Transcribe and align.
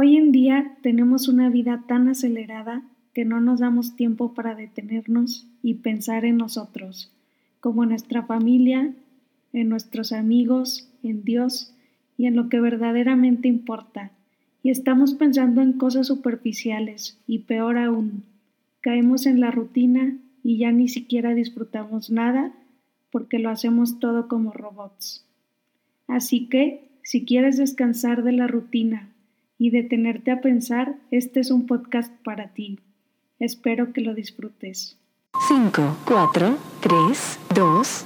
Hoy 0.00 0.16
en 0.16 0.30
día 0.30 0.76
tenemos 0.80 1.26
una 1.26 1.50
vida 1.50 1.82
tan 1.88 2.06
acelerada 2.06 2.84
que 3.14 3.24
no 3.24 3.40
nos 3.40 3.58
damos 3.58 3.96
tiempo 3.96 4.32
para 4.32 4.54
detenernos 4.54 5.48
y 5.60 5.74
pensar 5.74 6.24
en 6.24 6.36
nosotros, 6.36 7.12
como 7.58 7.82
en 7.82 7.88
nuestra 7.88 8.22
familia, 8.22 8.94
en 9.52 9.68
nuestros 9.68 10.12
amigos, 10.12 10.88
en 11.02 11.24
Dios 11.24 11.74
y 12.16 12.26
en 12.26 12.36
lo 12.36 12.48
que 12.48 12.60
verdaderamente 12.60 13.48
importa. 13.48 14.12
Y 14.62 14.70
estamos 14.70 15.14
pensando 15.14 15.62
en 15.62 15.72
cosas 15.72 16.06
superficiales 16.06 17.18
y 17.26 17.40
peor 17.40 17.76
aún, 17.76 18.22
caemos 18.82 19.26
en 19.26 19.40
la 19.40 19.50
rutina 19.50 20.16
y 20.44 20.58
ya 20.58 20.70
ni 20.70 20.86
siquiera 20.86 21.34
disfrutamos 21.34 22.08
nada 22.08 22.52
porque 23.10 23.40
lo 23.40 23.50
hacemos 23.50 23.98
todo 23.98 24.28
como 24.28 24.52
robots. 24.52 25.26
Así 26.06 26.46
que, 26.46 26.88
si 27.02 27.24
quieres 27.24 27.56
descansar 27.56 28.22
de 28.22 28.30
la 28.30 28.46
rutina 28.46 29.08
y 29.58 29.70
detenerte 29.70 30.30
a 30.30 30.40
pensar, 30.40 30.94
este 31.10 31.40
es 31.40 31.50
un 31.50 31.66
podcast 31.66 32.12
para 32.22 32.54
ti. 32.54 32.78
Espero 33.40 33.92
que 33.92 34.00
lo 34.00 34.14
disfrutes. 34.14 34.96
5, 35.48 35.98
4, 36.06 36.58
3, 36.80 37.40
2. 37.54 38.04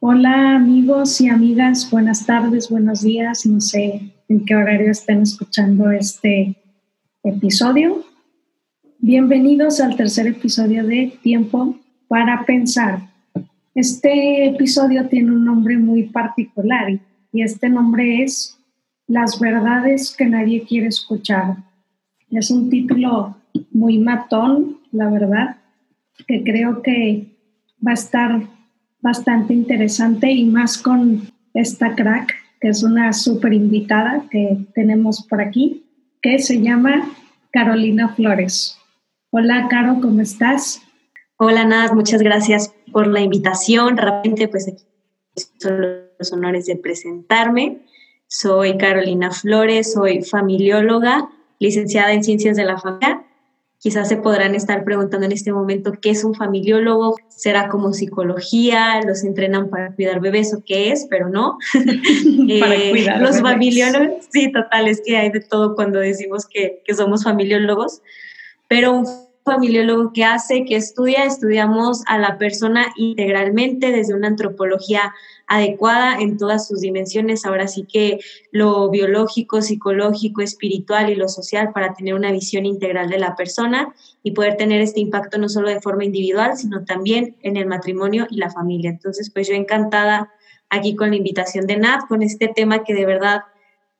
Hola 0.00 0.54
amigos 0.54 1.20
y 1.20 1.28
amigas, 1.28 1.90
buenas 1.90 2.24
tardes, 2.24 2.70
buenos 2.70 3.02
días, 3.02 3.44
no 3.46 3.60
sé 3.60 4.17
en 4.28 4.44
qué 4.44 4.54
horario 4.54 4.90
estén 4.90 5.22
escuchando 5.22 5.90
este 5.90 6.54
episodio. 7.24 8.04
Bienvenidos 8.98 9.80
al 9.80 9.96
tercer 9.96 10.26
episodio 10.26 10.86
de 10.86 11.18
Tiempo 11.22 11.76
para 12.08 12.44
Pensar. 12.44 13.08
Este 13.74 14.46
episodio 14.46 15.08
tiene 15.08 15.32
un 15.32 15.44
nombre 15.46 15.78
muy 15.78 16.04
particular 16.04 17.00
y 17.32 17.42
este 17.42 17.70
nombre 17.70 18.22
es 18.22 18.58
Las 19.06 19.40
verdades 19.40 20.14
que 20.14 20.26
nadie 20.26 20.64
quiere 20.64 20.88
escuchar. 20.88 21.56
Es 22.30 22.50
un 22.50 22.68
título 22.68 23.34
muy 23.72 23.96
matón, 23.98 24.80
la 24.92 25.08
verdad, 25.08 25.56
que 26.26 26.42
creo 26.42 26.82
que 26.82 27.34
va 27.84 27.92
a 27.92 27.94
estar 27.94 28.42
bastante 29.00 29.54
interesante 29.54 30.30
y 30.30 30.44
más 30.44 30.76
con 30.76 31.22
esta 31.54 31.94
crack 31.94 32.47
que 32.60 32.68
es 32.68 32.82
una 32.82 33.12
súper 33.12 33.52
invitada 33.52 34.24
que 34.30 34.58
tenemos 34.74 35.26
por 35.28 35.40
aquí, 35.40 35.84
que 36.22 36.38
se 36.38 36.60
llama 36.60 37.10
Carolina 37.52 38.08
Flores. 38.14 38.78
Hola, 39.30 39.68
Caro, 39.68 39.98
¿cómo 40.00 40.20
estás? 40.20 40.82
Hola, 41.36 41.64
Nat, 41.64 41.92
muchas 41.92 42.22
gracias 42.22 42.74
por 42.92 43.06
la 43.06 43.20
invitación. 43.20 43.96
Realmente, 43.96 44.48
pues 44.48 44.68
aquí 44.68 44.84
son 45.60 45.80
los 46.18 46.32
honores 46.32 46.66
de 46.66 46.76
presentarme. 46.76 47.78
Soy 48.26 48.76
Carolina 48.76 49.30
Flores, 49.30 49.92
soy 49.92 50.22
familióloga, 50.22 51.28
licenciada 51.60 52.12
en 52.12 52.24
Ciencias 52.24 52.56
de 52.56 52.64
la 52.64 52.78
Familia 52.78 53.27
Quizás 53.80 54.08
se 54.08 54.16
podrán 54.16 54.56
estar 54.56 54.82
preguntando 54.82 55.24
en 55.24 55.32
este 55.32 55.52
momento 55.52 55.92
qué 56.02 56.10
es 56.10 56.24
un 56.24 56.34
familiólogo, 56.34 57.16
será 57.28 57.68
como 57.68 57.92
psicología, 57.92 59.00
los 59.06 59.22
entrenan 59.22 59.70
para 59.70 59.94
cuidar 59.94 60.20
bebés 60.20 60.52
o 60.52 60.62
qué 60.66 60.90
es, 60.90 61.06
pero 61.08 61.28
no. 61.28 61.58
para 62.60 62.74
eh, 62.74 62.90
cuidar 62.90 63.20
los 63.20 63.40
familiólogos, 63.40 64.26
sí, 64.30 64.50
total, 64.50 64.88
es 64.88 65.00
que 65.04 65.16
hay 65.16 65.30
de 65.30 65.40
todo 65.40 65.76
cuando 65.76 66.00
decimos 66.00 66.46
que, 66.46 66.82
que 66.84 66.94
somos 66.94 67.22
familiólogos, 67.22 68.02
pero 68.66 68.92
un 68.92 69.27
familiólogo 69.48 70.12
que 70.12 70.24
hace, 70.24 70.64
que 70.64 70.76
estudia, 70.76 71.24
estudiamos 71.24 72.02
a 72.06 72.18
la 72.18 72.38
persona 72.38 72.92
integralmente 72.96 73.90
desde 73.90 74.14
una 74.14 74.28
antropología 74.28 75.14
adecuada 75.46 76.18
en 76.20 76.36
todas 76.36 76.68
sus 76.68 76.80
dimensiones, 76.80 77.46
ahora 77.46 77.66
sí 77.66 77.86
que 77.90 78.18
lo 78.52 78.90
biológico, 78.90 79.62
psicológico, 79.62 80.42
espiritual 80.42 81.10
y 81.10 81.14
lo 81.14 81.28
social 81.28 81.72
para 81.72 81.94
tener 81.94 82.14
una 82.14 82.30
visión 82.30 82.66
integral 82.66 83.08
de 83.08 83.18
la 83.18 83.34
persona 83.34 83.94
y 84.22 84.32
poder 84.32 84.56
tener 84.56 84.82
este 84.82 85.00
impacto 85.00 85.38
no 85.38 85.48
solo 85.48 85.70
de 85.70 85.80
forma 85.80 86.04
individual, 86.04 86.56
sino 86.56 86.84
también 86.84 87.36
en 87.40 87.56
el 87.56 87.66
matrimonio 87.66 88.26
y 88.30 88.36
la 88.36 88.50
familia. 88.50 88.90
Entonces, 88.90 89.30
pues 89.30 89.48
yo 89.48 89.54
encantada 89.54 90.30
aquí 90.68 90.94
con 90.94 91.10
la 91.10 91.16
invitación 91.16 91.66
de 91.66 91.78
Nat, 91.78 92.06
con 92.08 92.22
este 92.22 92.48
tema 92.48 92.84
que 92.84 92.92
de 92.94 93.06
verdad, 93.06 93.40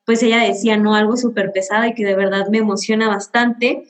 pues 0.04 0.22
ella 0.22 0.42
decía, 0.44 0.76
no, 0.76 0.94
algo 0.94 1.16
súper 1.16 1.50
pesado 1.52 1.86
y 1.86 1.94
que 1.94 2.04
de 2.04 2.14
verdad 2.14 2.48
me 2.48 2.58
emociona 2.58 3.08
bastante 3.08 3.86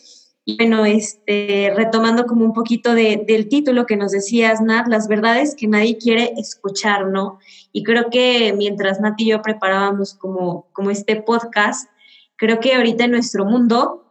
bueno, 0.56 0.84
este, 0.84 1.72
retomando 1.76 2.26
como 2.26 2.44
un 2.44 2.54
poquito 2.54 2.94
del 2.94 3.48
título 3.48 3.86
que 3.86 3.96
nos 3.96 4.12
decías, 4.12 4.60
Nat, 4.60 4.86
las 4.88 5.08
verdades 5.08 5.54
que 5.54 5.66
nadie 5.66 5.98
quiere 5.98 6.32
escuchar, 6.38 7.08
¿no? 7.08 7.38
Y 7.72 7.82
creo 7.82 8.08
que 8.10 8.54
mientras 8.56 9.00
Nat 9.00 9.20
y 9.20 9.26
yo 9.26 9.42
preparábamos 9.42 10.14
como, 10.14 10.66
como 10.72 10.90
este 10.90 11.16
podcast, 11.16 11.90
creo 12.36 12.60
que 12.60 12.74
ahorita 12.74 13.04
en 13.04 13.10
nuestro 13.10 13.44
mundo 13.44 14.04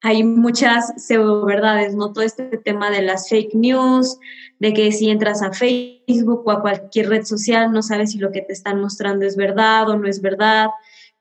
hay 0.00 0.22
muchas 0.24 0.92
pseudo 0.96 1.44
verdades, 1.44 1.94
¿no? 1.94 2.12
Todo 2.12 2.24
este 2.24 2.44
tema 2.58 2.90
de 2.90 3.02
las 3.02 3.28
fake 3.28 3.54
news, 3.54 4.18
de 4.58 4.72
que 4.72 4.92
si 4.92 5.10
entras 5.10 5.42
a 5.42 5.52
Facebook 5.52 6.42
o 6.44 6.50
a 6.50 6.60
cualquier 6.60 7.08
red 7.08 7.24
social 7.24 7.72
no 7.72 7.82
sabes 7.82 8.12
si 8.12 8.18
lo 8.18 8.32
que 8.32 8.42
te 8.42 8.52
están 8.52 8.80
mostrando 8.80 9.24
es 9.24 9.36
verdad 9.36 9.88
o 9.88 9.96
no 9.96 10.08
es 10.08 10.20
verdad 10.20 10.68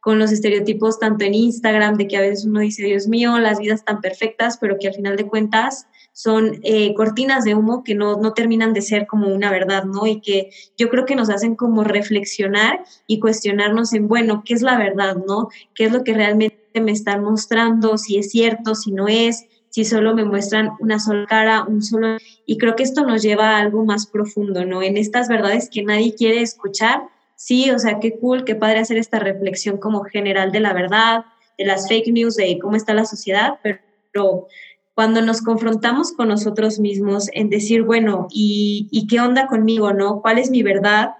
con 0.07 0.19
los 0.19 0.31
estereotipos 0.31 0.99
tanto 0.99 1.25
en 1.25 1.33
Instagram, 1.33 1.97
de 1.97 2.07
que 2.07 2.15
a 2.15 2.21
veces 2.21 2.45
uno 2.45 2.61
dice, 2.61 2.81
Dios 2.85 3.09
mío, 3.09 3.37
las 3.39 3.59
vidas 3.59 3.83
tan 3.83 3.99
perfectas, 3.99 4.57
pero 4.57 4.77
que 4.79 4.87
al 4.87 4.93
final 4.93 5.17
de 5.17 5.27
cuentas 5.27 5.85
son 6.13 6.61
eh, 6.63 6.93
cortinas 6.93 7.43
de 7.43 7.55
humo 7.55 7.83
que 7.83 7.93
no, 7.93 8.15
no 8.15 8.31
terminan 8.31 8.71
de 8.71 8.81
ser 8.81 9.05
como 9.05 9.27
una 9.27 9.51
verdad, 9.51 9.83
¿no? 9.83 10.07
Y 10.07 10.21
que 10.21 10.49
yo 10.77 10.87
creo 10.87 11.05
que 11.05 11.17
nos 11.17 11.29
hacen 11.29 11.57
como 11.57 11.83
reflexionar 11.83 12.85
y 13.05 13.19
cuestionarnos 13.19 13.91
en, 13.91 14.07
bueno, 14.07 14.43
¿qué 14.45 14.53
es 14.53 14.61
la 14.61 14.77
verdad, 14.77 15.17
¿no? 15.27 15.49
¿Qué 15.75 15.83
es 15.83 15.91
lo 15.91 16.05
que 16.05 16.13
realmente 16.13 16.79
me 16.79 16.93
están 16.93 17.21
mostrando? 17.21 17.97
Si 17.97 18.17
es 18.17 18.31
cierto, 18.31 18.75
si 18.75 18.93
no 18.93 19.09
es, 19.09 19.43
si 19.71 19.83
solo 19.83 20.15
me 20.15 20.23
muestran 20.23 20.69
una 20.79 21.01
sola 21.01 21.25
cara, 21.25 21.65
un 21.65 21.81
solo... 21.81 22.15
Y 22.45 22.57
creo 22.57 22.77
que 22.77 22.83
esto 22.83 23.05
nos 23.05 23.23
lleva 23.23 23.57
a 23.57 23.59
algo 23.59 23.83
más 23.83 24.07
profundo, 24.07 24.63
¿no? 24.63 24.81
En 24.81 24.95
estas 24.95 25.27
verdades 25.27 25.69
que 25.69 25.83
nadie 25.83 26.15
quiere 26.15 26.41
escuchar, 26.41 27.01
sí, 27.37 27.71
o 27.71 27.79
sea, 27.79 27.99
qué 28.01 28.17
cool, 28.19 28.43
qué 28.43 28.55
padre 28.55 28.79
hacer 28.79 28.97
esta 28.97 29.19
reflexión 29.19 29.77
como 29.77 30.03
general 30.03 30.51
de 30.51 30.59
la 30.59 30.73
verdad, 30.73 31.23
de 31.57 31.65
las 31.65 31.87
fake 31.87 32.11
news, 32.11 32.35
de 32.35 32.59
cómo 32.59 32.75
está 32.75 32.93
la 32.93 33.05
sociedad, 33.05 33.59
pero 33.63 34.47
cuando 34.93 35.21
nos 35.21 35.41
confrontamos 35.41 36.11
con 36.11 36.27
nosotros 36.27 36.79
mismos 36.79 37.29
en 37.33 37.49
decir, 37.49 37.83
bueno, 37.83 38.27
¿y, 38.31 39.05
qué 39.07 39.21
onda 39.21 39.45
conmigo, 39.45 39.93
no? 39.93 40.21
¿Cuál 40.21 40.39
es 40.39 40.49
mi 40.49 40.63
verdad? 40.63 41.11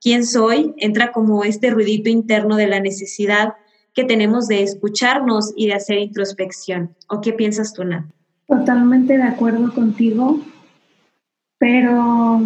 ¿Quién 0.00 0.26
soy? 0.26 0.74
Entra 0.78 1.12
como 1.12 1.44
este 1.44 1.70
ruidito 1.70 2.08
interno 2.08 2.56
de 2.56 2.66
la 2.66 2.80
necesidad 2.80 3.54
que 3.92 4.04
tenemos 4.04 4.48
de 4.48 4.62
escucharnos 4.62 5.52
y 5.54 5.66
de 5.66 5.74
hacer 5.74 5.98
introspección. 5.98 6.96
¿O 7.08 7.20
qué 7.20 7.34
piensas 7.34 7.74
tú, 7.74 7.84
Nat? 7.84 8.06
Totalmente 8.46 9.16
de 9.16 9.24
acuerdo 9.24 9.72
contigo, 9.74 10.40
pero 11.58 12.40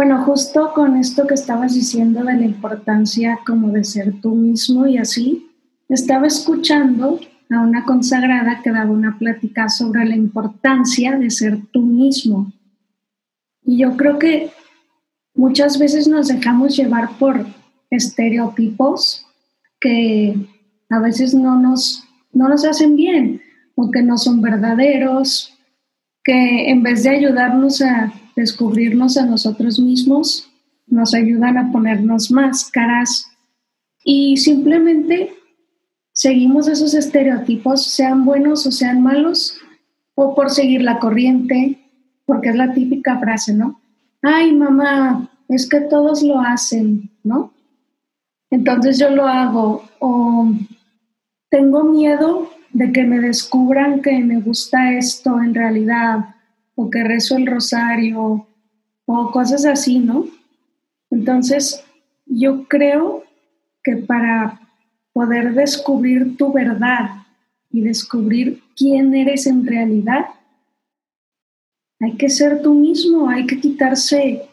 bueno, 0.00 0.24
justo 0.24 0.72
con 0.72 0.96
esto 0.96 1.26
que 1.26 1.34
estabas 1.34 1.74
diciendo 1.74 2.24
de 2.24 2.32
la 2.32 2.46
importancia 2.46 3.38
como 3.44 3.68
de 3.68 3.84
ser 3.84 4.18
tú 4.22 4.34
mismo 4.34 4.86
y 4.86 4.96
así, 4.96 5.50
estaba 5.90 6.26
escuchando 6.26 7.20
a 7.50 7.60
una 7.60 7.84
consagrada 7.84 8.62
que 8.64 8.70
daba 8.70 8.90
una 8.90 9.18
plática 9.18 9.68
sobre 9.68 10.06
la 10.06 10.16
importancia 10.16 11.18
de 11.18 11.28
ser 11.28 11.58
tú 11.70 11.82
mismo. 11.82 12.50
Y 13.62 13.76
yo 13.76 13.94
creo 13.98 14.18
que 14.18 14.48
muchas 15.34 15.78
veces 15.78 16.08
nos 16.08 16.28
dejamos 16.28 16.78
llevar 16.78 17.18
por 17.18 17.44
estereotipos 17.90 19.26
que 19.80 20.34
a 20.88 20.98
veces 20.98 21.34
no 21.34 21.60
nos, 21.60 22.04
no 22.32 22.48
nos 22.48 22.64
hacen 22.64 22.96
bien 22.96 23.42
o 23.74 23.90
que 23.90 24.00
no 24.00 24.16
son 24.16 24.40
verdaderos, 24.40 25.58
que 26.24 26.70
en 26.70 26.82
vez 26.82 27.02
de 27.02 27.10
ayudarnos 27.10 27.82
a 27.82 28.14
descubrirnos 28.40 29.16
a 29.16 29.26
nosotros 29.26 29.78
mismos, 29.78 30.50
nos 30.86 31.14
ayudan 31.14 31.56
a 31.56 31.70
ponernos 31.70 32.30
máscaras 32.30 33.26
y 34.04 34.36
simplemente 34.38 35.32
seguimos 36.12 36.68
esos 36.68 36.94
estereotipos, 36.94 37.84
sean 37.84 38.24
buenos 38.24 38.66
o 38.66 38.72
sean 38.72 39.02
malos, 39.02 39.56
o 40.14 40.34
por 40.34 40.50
seguir 40.50 40.82
la 40.82 40.98
corriente, 40.98 41.78
porque 42.26 42.50
es 42.50 42.56
la 42.56 42.72
típica 42.72 43.18
frase, 43.18 43.54
¿no? 43.54 43.80
Ay, 44.22 44.54
mamá, 44.54 45.30
es 45.48 45.68
que 45.68 45.80
todos 45.80 46.22
lo 46.22 46.40
hacen, 46.40 47.10
¿no? 47.22 47.52
Entonces 48.50 48.98
yo 48.98 49.10
lo 49.10 49.26
hago, 49.26 49.84
o 50.00 50.52
tengo 51.48 51.84
miedo 51.84 52.50
de 52.72 52.92
que 52.92 53.04
me 53.04 53.20
descubran 53.20 54.02
que 54.02 54.18
me 54.18 54.40
gusta 54.40 54.92
esto 54.92 55.40
en 55.40 55.54
realidad, 55.54 56.34
o 56.80 56.88
que 56.88 57.04
rezo 57.04 57.36
el 57.36 57.46
rosario 57.46 58.46
o 59.04 59.30
cosas 59.32 59.66
así, 59.66 59.98
¿no? 59.98 60.26
Entonces, 61.10 61.84
yo 62.24 62.66
creo 62.68 63.24
que 63.84 63.96
para 63.96 64.60
poder 65.12 65.52
descubrir 65.52 66.38
tu 66.38 66.52
verdad 66.52 67.26
y 67.70 67.82
descubrir 67.82 68.62
quién 68.76 69.14
eres 69.14 69.46
en 69.46 69.66
realidad. 69.66 70.26
Hay 72.00 72.16
que 72.16 72.30
ser 72.30 72.62
tú 72.62 72.74
mismo, 72.74 73.28
hay 73.28 73.46
que 73.46 73.60
quitarse 73.60 74.48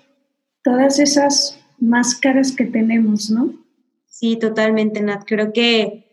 todas 0.63 0.99
esas 0.99 1.57
máscaras 1.79 2.51
que 2.51 2.65
tenemos, 2.65 3.29
¿no? 3.29 3.53
Sí, 4.07 4.35
totalmente, 4.35 5.01
Nat. 5.01 5.23
Creo 5.25 5.53
que, 5.53 6.03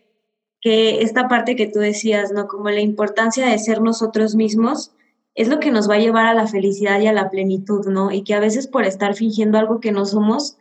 que 0.61 1.01
esta 1.01 1.27
parte 1.27 1.57
que 1.57 1.67
tú 1.67 1.79
decías, 1.79 2.31
¿no? 2.31 2.47
Como 2.47 2.69
la 2.69 2.79
importancia 2.79 3.47
de 3.47 3.57
ser 3.57 3.81
nosotros 3.81 4.35
mismos 4.35 4.94
es 5.35 5.49
lo 5.49 5.59
que 5.59 5.71
nos 5.71 5.89
va 5.89 5.95
a 5.95 5.99
llevar 5.99 6.25
a 6.25 6.33
la 6.33 6.47
felicidad 6.47 6.99
y 7.01 7.07
a 7.07 7.13
la 7.13 7.29
plenitud, 7.29 7.85
¿no? 7.87 8.11
Y 8.11 8.23
que 8.23 8.33
a 8.33 8.39
veces 8.39 8.67
por 8.67 8.85
estar 8.85 9.15
fingiendo 9.15 9.57
algo 9.57 9.81
que 9.81 9.91
no 9.91 10.05
somos, 10.05 10.57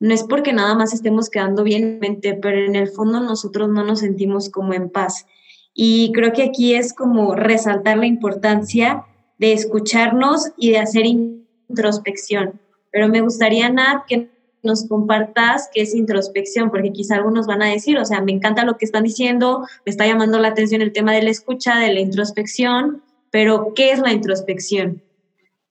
no 0.00 0.12
es 0.12 0.24
porque 0.24 0.52
nada 0.52 0.74
más 0.74 0.92
estemos 0.92 1.30
quedando 1.30 1.62
bien 1.62 1.84
en 1.84 1.98
mente, 1.98 2.34
pero 2.34 2.58
en 2.58 2.74
el 2.74 2.88
fondo 2.88 3.20
nosotros 3.20 3.68
no 3.68 3.84
nos 3.84 4.00
sentimos 4.00 4.48
como 4.48 4.72
en 4.72 4.88
paz. 4.88 5.26
Y 5.74 6.10
creo 6.12 6.32
que 6.32 6.42
aquí 6.42 6.74
es 6.74 6.94
como 6.94 7.34
resaltar 7.34 7.98
la 7.98 8.06
importancia 8.06 9.04
de 9.38 9.52
escucharnos 9.52 10.52
y 10.56 10.70
de 10.70 10.78
hacer 10.78 11.04
introspección. 11.06 12.60
Pero 12.90 13.08
me 13.08 13.20
gustaría, 13.20 13.68
Nat, 13.68 14.06
que 14.06 14.30
nos 14.62 14.88
compartas 14.88 15.68
qué 15.74 15.82
es 15.82 15.94
introspección, 15.94 16.70
porque 16.70 16.92
quizá 16.92 17.16
algunos 17.16 17.46
van 17.46 17.60
a 17.60 17.68
decir, 17.68 17.98
o 17.98 18.04
sea, 18.04 18.22
me 18.22 18.32
encanta 18.32 18.64
lo 18.64 18.78
que 18.78 18.86
están 18.86 19.04
diciendo, 19.04 19.66
me 19.84 19.90
está 19.90 20.06
llamando 20.06 20.38
la 20.38 20.48
atención 20.48 20.80
el 20.80 20.92
tema 20.92 21.12
de 21.12 21.22
la 21.22 21.30
escucha, 21.30 21.78
de 21.78 21.92
la 21.92 22.00
introspección, 22.00 23.02
pero 23.34 23.72
¿qué 23.74 23.90
es 23.90 23.98
la 23.98 24.12
introspección? 24.12 25.02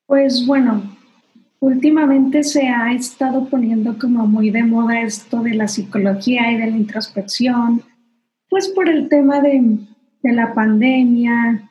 Pues 0.05 0.45
bueno, 0.45 0.97
últimamente 1.61 2.43
se 2.43 2.67
ha 2.67 2.91
estado 2.91 3.47
poniendo 3.47 3.97
como 3.97 4.27
muy 4.27 4.49
de 4.49 4.63
moda 4.63 4.99
esto 4.99 5.41
de 5.41 5.53
la 5.53 5.69
psicología 5.69 6.51
y 6.51 6.57
de 6.57 6.69
la 6.69 6.75
introspección, 6.75 7.81
pues 8.49 8.67
por 8.67 8.89
el 8.89 9.07
tema 9.07 9.39
de, 9.39 9.77
la 10.23 10.53
pandemia 10.53 11.69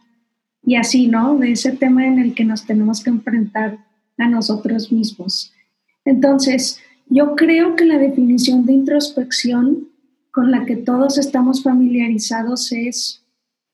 y 0.65 0.77
así, 0.77 1.09
¿no? 1.09 1.37
De 1.37 1.53
ese 1.53 1.73
tema 1.73 2.07
en 2.07 2.19
el 2.19 2.35
que 2.35 2.47
nos 2.47 2.65
tenemos 2.65 3.03
que 3.05 3.11
enfrentar 3.11 3.77
a 4.17 4.29
nosotros 4.29 4.91
mismos. 4.91 5.53
Entonces, 6.07 6.81
yo 7.11 7.37
creo 7.37 7.77
que 7.77 7.85
la 7.85 7.99
definición 7.99 8.65
de 8.65 8.73
introspección 8.73 9.89
con 10.31 10.53
la 10.53 10.65
que 10.65 10.77
todos 10.77 11.19
estamos 11.19 11.63
familiarizados 11.63 12.73
es 12.73 13.27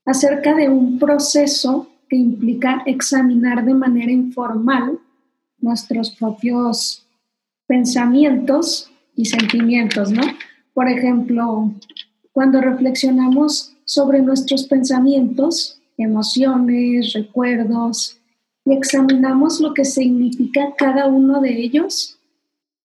acerca 0.04 0.56
de 0.56 0.68
un 0.68 0.98
proceso 0.98 1.88
que 2.08 2.16
implica 2.16 2.82
examinar 2.86 3.64
de 3.64 3.74
manera 3.74 4.10
informal 4.10 4.98
nuestros 5.60 6.10
propios 6.10 7.06
pensamientos 7.66 8.90
y 9.14 9.26
sentimientos, 9.26 10.10
¿no? 10.10 10.22
Por 10.72 10.88
ejemplo, 10.88 11.72
cuando 12.32 12.60
reflexionamos 12.60 13.74
sobre 13.84 14.22
nuestros 14.22 14.66
pensamientos, 14.66 15.80
emociones, 15.96 17.12
recuerdos, 17.12 18.18
y 18.64 18.74
examinamos 18.74 19.60
lo 19.60 19.74
que 19.74 19.84
significa 19.84 20.74
cada 20.76 21.06
uno 21.06 21.40
de 21.40 21.58
ellos, 21.58 22.18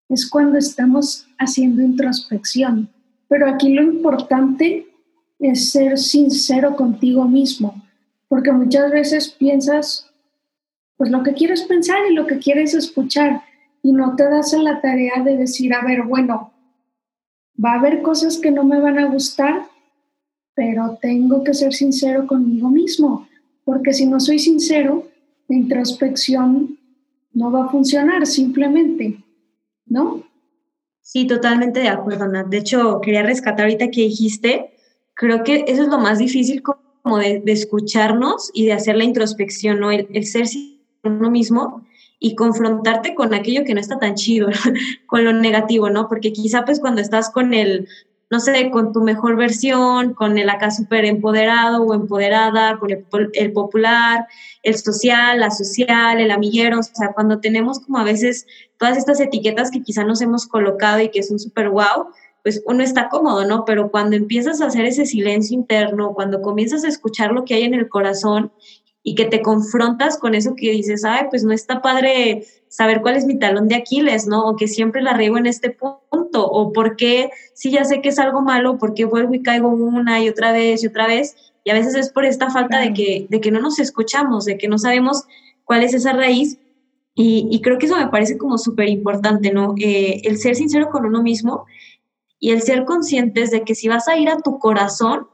es 0.10 0.30
cuando 0.30 0.58
estamos 0.58 1.28
haciendo 1.38 1.82
introspección. 1.82 2.90
Pero 3.28 3.50
aquí 3.50 3.74
lo 3.74 3.84
importante 3.84 4.88
es 5.40 5.72
ser 5.72 5.98
sincero 5.98 6.76
contigo 6.76 7.28
mismo, 7.28 7.83
porque 8.34 8.52
muchas 8.52 8.90
veces 8.90 9.30
piensas 9.30 10.10
pues 10.98 11.12
lo 11.12 11.22
que 11.22 11.36
quieres 11.36 11.62
pensar 11.66 12.00
y 12.10 12.16
lo 12.16 12.26
que 12.26 12.40
quieres 12.40 12.74
escuchar 12.74 13.44
y 13.84 13.92
no 13.92 14.16
te 14.16 14.24
das 14.28 14.54
en 14.54 14.64
la 14.64 14.82
tarea 14.82 15.22
de 15.24 15.38
decir, 15.38 15.72
a 15.72 15.86
ver, 15.86 16.02
bueno, 16.02 16.52
va 17.64 17.74
a 17.74 17.80
haber 17.80 18.02
cosas 18.02 18.40
que 18.40 18.50
no 18.50 18.64
me 18.64 18.80
van 18.80 18.98
a 18.98 19.06
gustar, 19.06 19.68
pero 20.56 20.98
tengo 21.00 21.44
que 21.44 21.54
ser 21.54 21.74
sincero 21.74 22.26
conmigo 22.26 22.72
mismo, 22.72 23.28
porque 23.66 23.94
si 23.94 24.08
no 24.08 24.20
soy 24.20 24.40
sincero, 24.40 25.08
la 25.48 25.56
introspección 25.56 26.80
no 27.34 27.52
va 27.52 27.66
a 27.66 27.70
funcionar 27.70 28.26
simplemente, 28.26 29.24
¿no? 29.86 30.24
Sí, 31.04 31.28
totalmente 31.28 31.82
de 31.82 31.90
acuerdo, 31.90 32.28
Nat. 32.28 32.48
De 32.48 32.58
hecho, 32.58 33.00
quería 33.00 33.22
rescatar 33.22 33.66
ahorita 33.66 33.92
que 33.92 34.02
dijiste, 34.02 34.72
creo 35.14 35.44
que 35.44 35.66
eso 35.68 35.84
es 35.84 35.88
lo 35.88 36.00
más 36.00 36.18
difícil 36.18 36.64
de, 37.04 37.42
escucharnos 37.48 38.50
y 38.54 38.66
de 38.66 38.74
hacer 38.74 38.96
la 38.96 39.04
introspección, 39.04 39.80
¿no? 39.80 39.92
El, 39.92 40.08
el 40.14 40.26
ser 40.26 40.48
uno 41.04 41.30
mismo 41.30 41.86
y 42.20 42.36
confrontarte 42.36 43.16
con 43.16 43.34
aquello 43.34 43.66
que 43.66 43.74
no 43.74 43.82
está 43.82 44.00
tan 44.00 44.16
chido, 44.16 44.48
con 45.08 45.26
lo 45.26 45.34
negativo, 45.34 45.90
¿no? 45.90 46.08
Porque 46.08 46.32
quizá 46.32 46.64
pues 46.64 46.80
cuando 46.80 47.02
estás 47.02 47.30
con 47.30 47.54
el, 47.54 47.90
no 48.32 48.40
sé, 48.40 48.72
con 48.72 48.94
tu 48.94 49.02
mejor 49.02 49.36
versión, 49.36 50.14
con 50.14 50.38
el 50.38 50.50
acá 50.50 50.72
súper 50.72 51.04
empoderado 51.04 51.84
o 51.84 51.94
empoderada, 51.94 52.78
con 52.80 52.92
el, 52.92 53.06
el, 53.34 53.52
popular, 53.52 54.26
el 54.64 54.76
social, 54.76 55.42
la 55.42 55.52
social, 55.52 56.20
el 56.20 56.32
amiguero, 56.32 56.80
o 56.80 56.84
sea, 56.84 57.12
cuando 57.14 57.42
tenemos 57.42 57.82
como 57.82 57.98
a 57.98 58.06
veces 58.06 58.48
todas 58.78 58.98
estas 58.98 59.20
etiquetas 59.20 59.70
que 59.70 59.84
quizá 59.84 60.06
nos 60.06 60.22
hemos 60.22 60.48
colocado 60.48 61.02
y 61.02 61.10
que 61.10 61.24
son 61.24 61.40
súper 61.40 61.70
guau, 61.70 62.08
pues 62.44 62.62
uno 62.66 62.84
está 62.84 63.08
cómodo, 63.08 63.46
¿no? 63.46 63.64
Pero 63.66 63.90
cuando 63.90 64.16
empiezas 64.16 64.62
a 64.62 64.68
hacer 64.68 64.86
ese 64.86 65.06
silencio 65.06 65.56
interno, 65.56 66.14
cuando 66.14 66.42
comienzas 66.42 66.84
a 66.84 66.90
escuchar 66.90 67.32
lo 67.32 67.46
que 67.46 67.56
hay 67.56 67.64
en 67.64 67.74
el 67.74 67.88
corazón 67.88 68.52
y 69.02 69.16
que 69.16 69.26
te 69.26 69.42
confrontas 69.42 70.18
con 70.18 70.36
eso 70.36 70.56
que 70.56 70.72
dices, 70.72 71.06
ay, 71.06 71.28
pues 71.30 71.44
no 71.44 71.54
está 71.54 71.82
padre 71.82 72.46
saber 72.68 73.02
cuál 73.02 73.16
es 73.16 73.26
mi 73.26 73.40
talón 73.40 73.68
de 73.68 73.76
Aquiles, 73.76 74.28
¿no? 74.28 74.46
O 74.46 74.56
que 74.56 74.68
siempre 74.68 75.02
la 75.02 75.14
riego 75.14 75.38
en 75.38 75.46
este 75.46 75.70
punto, 75.70 76.46
o 76.46 76.74
por 76.74 76.96
qué, 76.98 77.30
si 77.54 77.72
ya 77.72 77.86
sé 77.86 78.02
que 78.02 78.10
es 78.10 78.20
algo 78.20 78.42
malo, 78.42 78.78
por 78.78 78.94
qué 78.94 79.06
vuelvo 79.06 79.34
y 79.34 79.42
caigo 79.44 79.70
una 79.70 80.22
y 80.22 80.28
otra 80.30 80.52
vez 80.52 80.84
y 80.84 80.88
otra 80.88 81.08
vez, 81.08 81.36
y 81.64 81.70
a 81.70 81.76
veces 81.76 81.96
es 81.96 82.10
por 82.10 82.26
esta 82.26 82.50
falta 82.50 82.80
de, 82.80 82.94
que, 82.94 83.28
de 83.30 83.40
que 83.40 83.52
no 83.52 83.62
nos 83.62 83.80
escuchamos, 83.80 84.46
de 84.46 84.58
que 84.58 84.68
no 84.68 84.78
sabemos 84.78 85.24
cuál 85.64 85.84
es 85.84 85.94
esa 85.94 86.14
raíz, 86.14 86.58
y, 87.16 87.62
creo 87.62 87.78
que 87.78 87.86
eso 87.86 87.96
me 87.96 88.08
parece 88.08 88.40
como 88.40 88.58
súper 88.58 88.90
importante, 88.90 89.52
¿no? 89.52 89.76
Eh, 89.78 90.22
el 90.24 90.40
ser 90.40 90.56
sincero 90.56 90.90
con 90.90 91.06
uno 91.06 91.22
mismo 91.22 91.66
y 92.44 92.52
el 92.52 92.62
ser 92.62 92.84
conscientes 92.84 93.52
de 93.52 93.64
que 93.64 93.74
si 93.74 93.88
vas 93.88 94.10
a 94.10 94.18
ir 94.18 94.28
a 94.28 94.36
tu 94.36 94.60
corazón, 94.60 95.30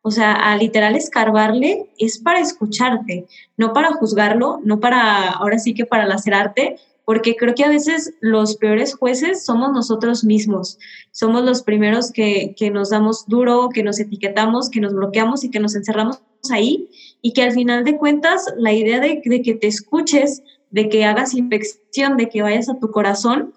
o 0.00 0.12
sea, 0.12 0.32
a 0.32 0.56
literal 0.56 0.94
escarbarle 0.94 1.90
es 1.98 2.20
para 2.20 2.38
escucharte, 2.38 3.26
no 3.56 3.72
para 3.72 3.94
juzgarlo, 3.94 4.60
no 4.62 4.78
para, 4.78 5.30
ahora 5.30 5.58
sí 5.58 5.74
que 5.74 5.86
para 5.86 6.06
lacerarte, 6.06 6.76
porque 7.04 7.34
creo 7.34 7.56
que 7.56 7.64
a 7.64 7.68
veces 7.68 8.14
los 8.20 8.58
peores 8.58 8.94
jueces 8.94 9.44
somos 9.44 9.72
nosotros 9.72 10.22
mismos. 10.22 10.78
Somos 11.10 11.42
los 11.42 11.64
primeros 11.64 12.12
que, 12.12 12.54
que 12.56 12.70
nos 12.70 12.90
damos 12.90 13.26
duro, 13.26 13.68
que 13.74 13.82
nos 13.82 13.98
etiquetamos, 13.98 14.70
que 14.70 14.80
nos 14.80 14.94
bloqueamos 14.94 15.42
y 15.42 15.50
que 15.50 15.58
nos 15.58 15.74
encerramos 15.74 16.22
ahí 16.52 16.88
y 17.22 17.32
que 17.32 17.42
al 17.42 17.50
final 17.54 17.82
de 17.82 17.96
cuentas 17.96 18.46
la 18.56 18.72
idea 18.72 19.00
de, 19.00 19.20
de 19.24 19.42
que 19.42 19.54
te 19.54 19.66
escuches, 19.66 20.44
de 20.70 20.88
que 20.88 21.06
hagas 21.06 21.34
inspección, 21.34 22.16
de 22.16 22.28
que 22.28 22.40
vayas 22.40 22.68
a 22.68 22.78
tu 22.78 22.92
corazón, 22.92 23.52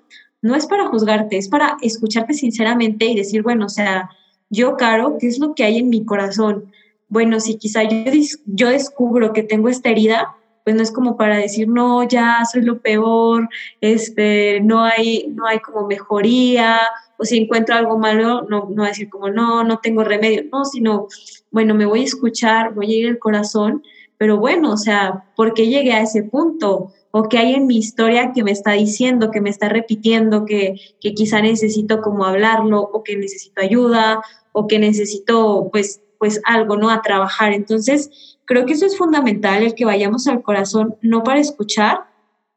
no 0.45 0.55
es 0.55 0.67
para 0.67 0.85
juzgarte, 0.85 1.37
es 1.37 1.49
para 1.49 1.75
escucharte 1.81 2.35
sinceramente 2.35 3.05
y 3.05 3.15
decir, 3.15 3.41
bueno, 3.41 3.65
o 3.65 3.69
sea, 3.69 4.11
yo, 4.51 4.77
Caro, 4.77 5.17
¿qué 5.19 5.25
es 5.25 5.39
lo 5.39 5.55
que 5.55 5.63
hay 5.63 5.79
en 5.79 5.89
mi 5.89 6.05
corazón? 6.05 6.71
Bueno, 7.09 7.39
si 7.39 7.57
quizá 7.57 7.81
yo, 7.81 7.97
yo 8.45 8.69
descubro 8.69 9.33
que 9.33 9.41
tengo 9.41 9.69
esta 9.69 9.89
herida, 9.89 10.35
pues 10.63 10.75
no 10.75 10.83
es 10.83 10.91
como 10.91 11.17
para 11.17 11.37
decir, 11.37 11.67
no, 11.67 12.07
ya 12.07 12.45
soy 12.45 12.61
lo 12.61 12.79
peor, 12.79 13.49
este, 13.81 14.59
no 14.61 14.83
hay, 14.83 15.33
no 15.33 15.47
hay 15.47 15.61
como 15.61 15.87
mejoría, 15.87 16.79
o 17.17 17.25
si 17.25 17.39
encuentro 17.39 17.73
algo 17.73 17.97
malo, 17.97 18.43
no, 18.47 18.69
no 18.71 18.83
decir 18.83 19.09
como, 19.09 19.31
no, 19.31 19.63
no 19.63 19.79
tengo 19.79 20.03
remedio, 20.03 20.43
no, 20.51 20.63
sino, 20.63 21.07
bueno, 21.49 21.73
me 21.73 21.87
voy 21.87 22.01
a 22.01 22.03
escuchar, 22.03 22.75
voy 22.75 22.93
a 22.93 22.97
ir 22.99 23.07
al 23.07 23.17
corazón, 23.17 23.81
pero 24.19 24.37
bueno, 24.37 24.73
o 24.73 24.77
sea, 24.77 25.25
¿por 25.35 25.55
qué 25.55 25.65
llegué 25.65 25.93
a 25.93 26.01
ese 26.01 26.21
punto? 26.21 26.91
O 27.17 27.29
qué 27.29 27.37
hay 27.37 27.53
en 27.53 27.65
mi 27.65 27.77
historia 27.77 28.33
que 28.33 28.43
me 28.43 28.51
está 28.51 28.73
diciendo, 28.73 29.31
que 29.31 29.39
me 29.39 29.49
está 29.49 29.69
repitiendo, 29.69 30.43
que, 30.43 30.75
que 30.99 31.13
quizá 31.13 31.41
necesito 31.41 32.01
como 32.01 32.25
hablarlo 32.25 32.81
o 32.81 33.03
que 33.03 33.15
necesito 33.15 33.61
ayuda 33.61 34.21
o 34.51 34.67
que 34.67 34.79
necesito 34.79 35.69
pues, 35.71 36.01
pues 36.19 36.41
algo, 36.43 36.75
¿no? 36.75 36.89
A 36.89 37.01
trabajar. 37.01 37.53
Entonces, 37.53 38.37
creo 38.43 38.65
que 38.65 38.73
eso 38.73 38.85
es 38.85 38.97
fundamental, 38.97 39.63
el 39.63 39.75
que 39.75 39.85
vayamos 39.85 40.27
al 40.27 40.43
corazón, 40.43 40.97
no 41.01 41.23
para 41.23 41.39
escuchar, 41.39 42.01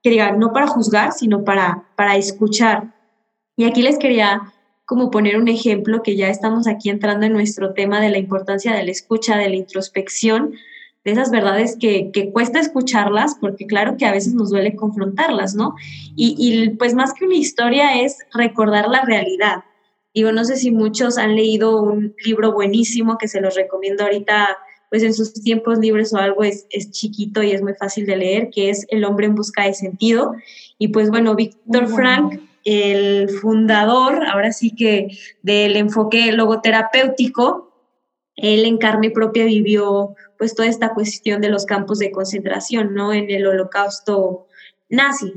que 0.02 0.10
digan, 0.10 0.40
no 0.40 0.52
para 0.52 0.66
juzgar, 0.66 1.12
sino 1.12 1.44
para, 1.44 1.84
para 1.94 2.16
escuchar. 2.16 2.96
Y 3.56 3.62
aquí 3.62 3.82
les 3.82 3.96
quería 3.96 4.52
como 4.86 5.12
poner 5.12 5.36
un 5.36 5.46
ejemplo 5.46 6.02
que 6.02 6.16
ya 6.16 6.30
estamos 6.30 6.66
aquí 6.66 6.90
entrando 6.90 7.26
en 7.26 7.32
nuestro 7.32 7.74
tema 7.74 8.00
de 8.00 8.10
la 8.10 8.18
importancia 8.18 8.74
de 8.74 8.82
la 8.82 8.90
escucha, 8.90 9.36
de 9.36 9.50
la 9.50 9.54
introspección, 9.54 10.54
de 11.04 11.12
esas 11.12 11.30
verdades 11.30 11.76
que, 11.78 12.10
cuesta 12.32 12.60
escucharlas, 12.60 13.36
porque 13.40 13.66
claro 13.66 13.96
que 13.96 14.06
a 14.06 14.12
veces 14.12 14.34
nos 14.34 14.50
duele 14.50 14.76
confrontarlas, 14.76 15.54
¿no? 15.54 15.74
Y, 16.16 16.70
pues 16.70 16.94
más 16.94 17.14
que 17.14 17.24
una 17.24 17.36
historia 17.36 18.02
es 18.02 18.18
recordar 18.32 18.88
la 18.88 19.04
realidad. 19.04 19.64
Digo, 20.14 20.32
no 20.32 20.44
sé 20.44 20.56
si 20.56 20.70
muchos 20.70 21.18
han 21.18 21.36
leído 21.36 21.80
un 21.80 22.14
libro 22.24 22.52
buenísimo 22.52 23.18
que 23.18 23.28
se 23.28 23.40
los 23.40 23.54
recomiendo 23.54 24.04
ahorita, 24.04 24.56
pues 24.90 25.02
en 25.02 25.14
sus 25.14 25.32
tiempos 25.34 25.78
libres 25.78 26.12
o 26.12 26.16
algo 26.18 26.44
es, 26.44 26.66
es 26.70 26.90
chiquito 26.90 27.42
y 27.42 27.52
es 27.52 27.62
muy 27.62 27.74
fácil 27.74 28.06
de 28.06 28.16
leer, 28.16 28.50
que 28.50 28.70
es 28.70 28.86
El 28.88 29.04
hombre 29.04 29.26
en 29.26 29.34
busca 29.34 29.64
de 29.64 29.74
sentido. 29.74 30.34
Y 30.78 30.88
pues 30.88 31.10
bueno, 31.10 31.34
Víctor 31.34 31.88
Frank, 31.88 32.40
el 32.64 33.30
fundador, 33.30 34.24
ahora 34.26 34.52
sí 34.52 34.74
que 34.74 35.08
del 35.42 35.76
enfoque 35.76 36.32
logoterapéutico, 36.32 37.68
él 38.36 38.64
en 38.64 38.78
carne 38.78 39.10
propia 39.10 39.44
vivió 39.44 40.14
pues 40.38 40.54
toda 40.54 40.68
esta 40.68 40.94
cuestión 40.94 41.40
de 41.40 41.48
los 41.48 41.66
campos 41.66 41.98
de 41.98 42.10
concentración, 42.10 42.94
¿no? 42.94 43.12
En 43.12 43.30
el 43.30 43.46
holocausto 43.46 44.46
nazi. 44.88 45.34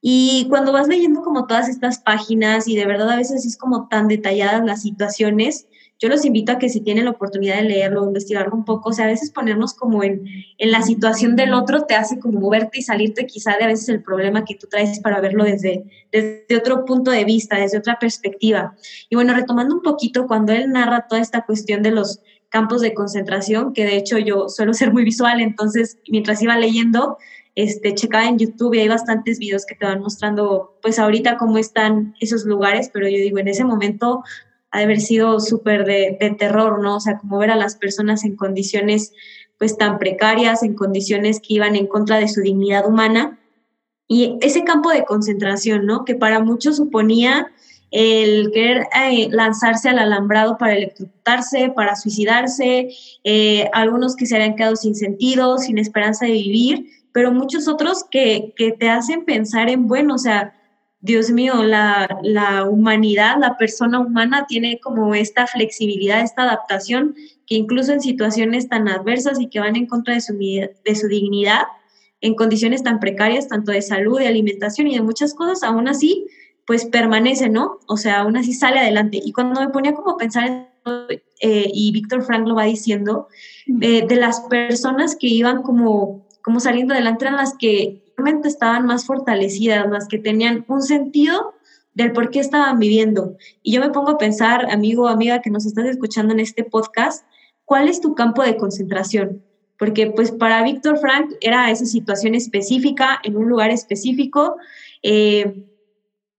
Y 0.00 0.46
cuando 0.48 0.72
vas 0.72 0.88
leyendo 0.88 1.22
como 1.22 1.46
todas 1.46 1.68
estas 1.68 2.00
páginas 2.00 2.66
y 2.66 2.76
de 2.76 2.86
verdad 2.86 3.10
a 3.10 3.16
veces 3.16 3.46
es 3.46 3.56
como 3.56 3.88
tan 3.88 4.08
detalladas 4.08 4.64
las 4.64 4.82
situaciones, 4.82 5.68
yo 6.02 6.08
los 6.08 6.24
invito 6.24 6.50
a 6.50 6.58
que 6.58 6.68
si 6.68 6.80
tienen 6.80 7.04
la 7.04 7.12
oportunidad 7.12 7.58
de 7.58 7.62
leerlo, 7.62 8.04
investigarlo 8.04 8.56
un 8.56 8.64
poco, 8.64 8.90
o 8.90 8.92
sea, 8.92 9.04
a 9.04 9.08
veces 9.08 9.30
ponernos 9.30 9.72
como 9.74 10.02
en, 10.02 10.24
en 10.58 10.70
la 10.72 10.82
situación 10.82 11.36
del 11.36 11.54
otro 11.54 11.84
te 11.84 11.94
hace 11.94 12.18
como 12.18 12.40
moverte 12.40 12.80
y 12.80 12.82
salirte 12.82 13.24
quizá 13.24 13.56
de 13.56 13.62
a 13.62 13.68
veces 13.68 13.88
el 13.88 14.02
problema 14.02 14.44
que 14.44 14.56
tú 14.56 14.66
traes 14.66 14.98
para 14.98 15.20
verlo 15.20 15.44
desde, 15.44 15.84
desde 16.10 16.56
otro 16.56 16.84
punto 16.84 17.12
de 17.12 17.24
vista, 17.24 17.56
desde 17.56 17.78
otra 17.78 18.00
perspectiva. 18.00 18.74
Y 19.08 19.14
bueno, 19.14 19.32
retomando 19.32 19.76
un 19.76 19.82
poquito, 19.82 20.26
cuando 20.26 20.52
él 20.52 20.70
narra 20.72 21.06
toda 21.06 21.20
esta 21.20 21.46
cuestión 21.46 21.84
de 21.84 21.92
los 21.92 22.20
campos 22.52 22.82
de 22.82 22.92
concentración, 22.92 23.72
que 23.72 23.84
de 23.84 23.96
hecho 23.96 24.18
yo 24.18 24.48
suelo 24.48 24.74
ser 24.74 24.92
muy 24.92 25.04
visual, 25.04 25.40
entonces 25.40 25.98
mientras 26.06 26.42
iba 26.42 26.56
leyendo, 26.56 27.16
este, 27.54 27.94
checaba 27.94 28.28
en 28.28 28.38
YouTube 28.38 28.74
y 28.74 28.80
hay 28.80 28.88
bastantes 28.88 29.38
videos 29.38 29.64
que 29.64 29.74
te 29.74 29.86
van 29.86 30.00
mostrando, 30.00 30.78
pues 30.82 30.98
ahorita 30.98 31.38
cómo 31.38 31.56
están 31.56 32.14
esos 32.20 32.44
lugares, 32.44 32.90
pero 32.92 33.08
yo 33.08 33.16
digo, 33.16 33.38
en 33.38 33.48
ese 33.48 33.64
momento 33.64 34.22
ha 34.70 34.78
de 34.78 34.84
haber 34.84 35.00
sido 35.00 35.40
súper 35.40 35.86
de, 35.86 36.36
terror, 36.38 36.82
¿no? 36.82 36.96
O 36.96 37.00
sea, 37.00 37.18
como 37.18 37.38
ver 37.38 37.50
a 37.50 37.56
las 37.56 37.76
personas 37.76 38.24
en 38.24 38.36
condiciones 38.36 39.12
pues 39.58 39.78
tan 39.78 39.98
precarias, 39.98 40.62
en 40.62 40.74
condiciones 40.74 41.40
que 41.40 41.54
iban 41.54 41.76
en 41.76 41.86
contra 41.86 42.18
de 42.18 42.28
su 42.28 42.40
dignidad 42.40 42.86
humana. 42.86 43.38
Y 44.08 44.36
ese 44.40 44.64
campo 44.64 44.90
de 44.90 45.04
concentración, 45.04 45.86
¿no? 45.86 46.04
Que 46.04 46.14
para 46.16 46.40
muchos 46.40 46.76
suponía 46.76 47.52
el 47.92 48.50
querer 48.52 48.86
eh, 49.10 49.28
lanzarse 49.30 49.90
al 49.90 49.98
alambrado 49.98 50.56
para 50.56 50.74
electrocutarse, 50.74 51.70
para 51.76 51.94
suicidarse, 51.94 52.88
eh, 53.22 53.68
algunos 53.74 54.16
que 54.16 54.26
se 54.26 54.34
habían 54.34 54.56
quedado 54.56 54.76
sin 54.76 54.94
sentido, 54.94 55.58
sin 55.58 55.78
esperanza 55.78 56.24
de 56.24 56.32
vivir, 56.32 56.86
pero 57.12 57.30
muchos 57.30 57.68
otros 57.68 58.04
que, 58.10 58.54
que 58.56 58.72
te 58.72 58.88
hacen 58.88 59.26
pensar 59.26 59.68
en, 59.68 59.86
bueno, 59.86 60.14
o 60.14 60.18
sea, 60.18 60.54
Dios 61.02 61.30
mío, 61.30 61.62
la, 61.64 62.08
la, 62.22 62.64
humanidad, 62.64 63.36
la 63.38 63.58
persona 63.58 63.98
humana 63.98 64.46
tiene 64.48 64.80
como 64.80 65.14
esta 65.14 65.46
flexibilidad, 65.46 66.20
esta 66.20 66.44
adaptación, 66.44 67.14
que 67.46 67.56
incluso 67.56 67.92
en 67.92 68.00
situaciones 68.00 68.68
tan 68.68 68.88
adversas 68.88 69.38
y 69.38 69.48
que 69.48 69.60
van 69.60 69.76
en 69.76 69.86
contra 69.86 70.14
de 70.14 70.20
su, 70.20 70.32
de 70.38 70.94
su 70.94 71.08
dignidad, 71.08 71.62
en 72.20 72.36
condiciones 72.36 72.84
tan 72.84 73.00
precarias, 73.00 73.48
tanto 73.48 73.72
de 73.72 73.82
salud, 73.82 74.18
de 74.18 74.28
alimentación 74.28 74.86
y 74.86 74.94
de 74.94 75.02
muchas 75.02 75.34
cosas, 75.34 75.64
aún 75.64 75.88
así, 75.88 76.28
pues 76.66 76.86
permanece, 76.86 77.48
¿no? 77.48 77.78
O 77.86 77.96
sea, 77.96 78.20
aún 78.20 78.36
así 78.36 78.52
sale 78.52 78.80
adelante. 78.80 79.20
Y 79.22 79.32
cuando 79.32 79.60
me 79.60 79.68
ponía 79.68 79.94
como 79.94 80.12
a 80.12 80.16
pensar, 80.16 80.70
eh, 81.40 81.70
y 81.72 81.92
Víctor 81.92 82.22
Frank 82.22 82.46
lo 82.46 82.54
va 82.54 82.64
diciendo, 82.64 83.28
eh, 83.80 84.06
de 84.06 84.16
las 84.16 84.40
personas 84.42 85.16
que 85.16 85.26
iban 85.26 85.62
como, 85.62 86.26
como 86.42 86.60
saliendo 86.60 86.94
adelante 86.94 87.24
eran 87.24 87.36
las 87.36 87.54
que 87.58 88.02
estaban 88.44 88.86
más 88.86 89.06
fortalecidas, 89.06 89.90
las 89.90 90.08
que 90.08 90.18
tenían 90.18 90.64
un 90.68 90.82
sentido 90.82 91.54
del 91.94 92.12
por 92.12 92.30
qué 92.30 92.40
estaban 92.40 92.78
viviendo. 92.78 93.36
Y 93.62 93.72
yo 93.72 93.80
me 93.80 93.90
pongo 93.90 94.10
a 94.10 94.18
pensar, 94.18 94.70
amigo 94.70 95.04
o 95.04 95.08
amiga 95.08 95.40
que 95.40 95.50
nos 95.50 95.66
estás 95.66 95.86
escuchando 95.86 96.32
en 96.32 96.40
este 96.40 96.64
podcast, 96.64 97.26
¿cuál 97.64 97.88
es 97.88 98.00
tu 98.00 98.14
campo 98.14 98.42
de 98.42 98.56
concentración? 98.56 99.42
Porque 99.78 100.06
pues 100.10 100.30
para 100.30 100.62
Víctor 100.62 100.98
Frank 100.98 101.32
era 101.40 101.70
esa 101.70 101.84
situación 101.84 102.34
específica, 102.34 103.20
en 103.24 103.36
un 103.36 103.48
lugar 103.48 103.70
específico, 103.70 104.56
eh, 105.02 105.66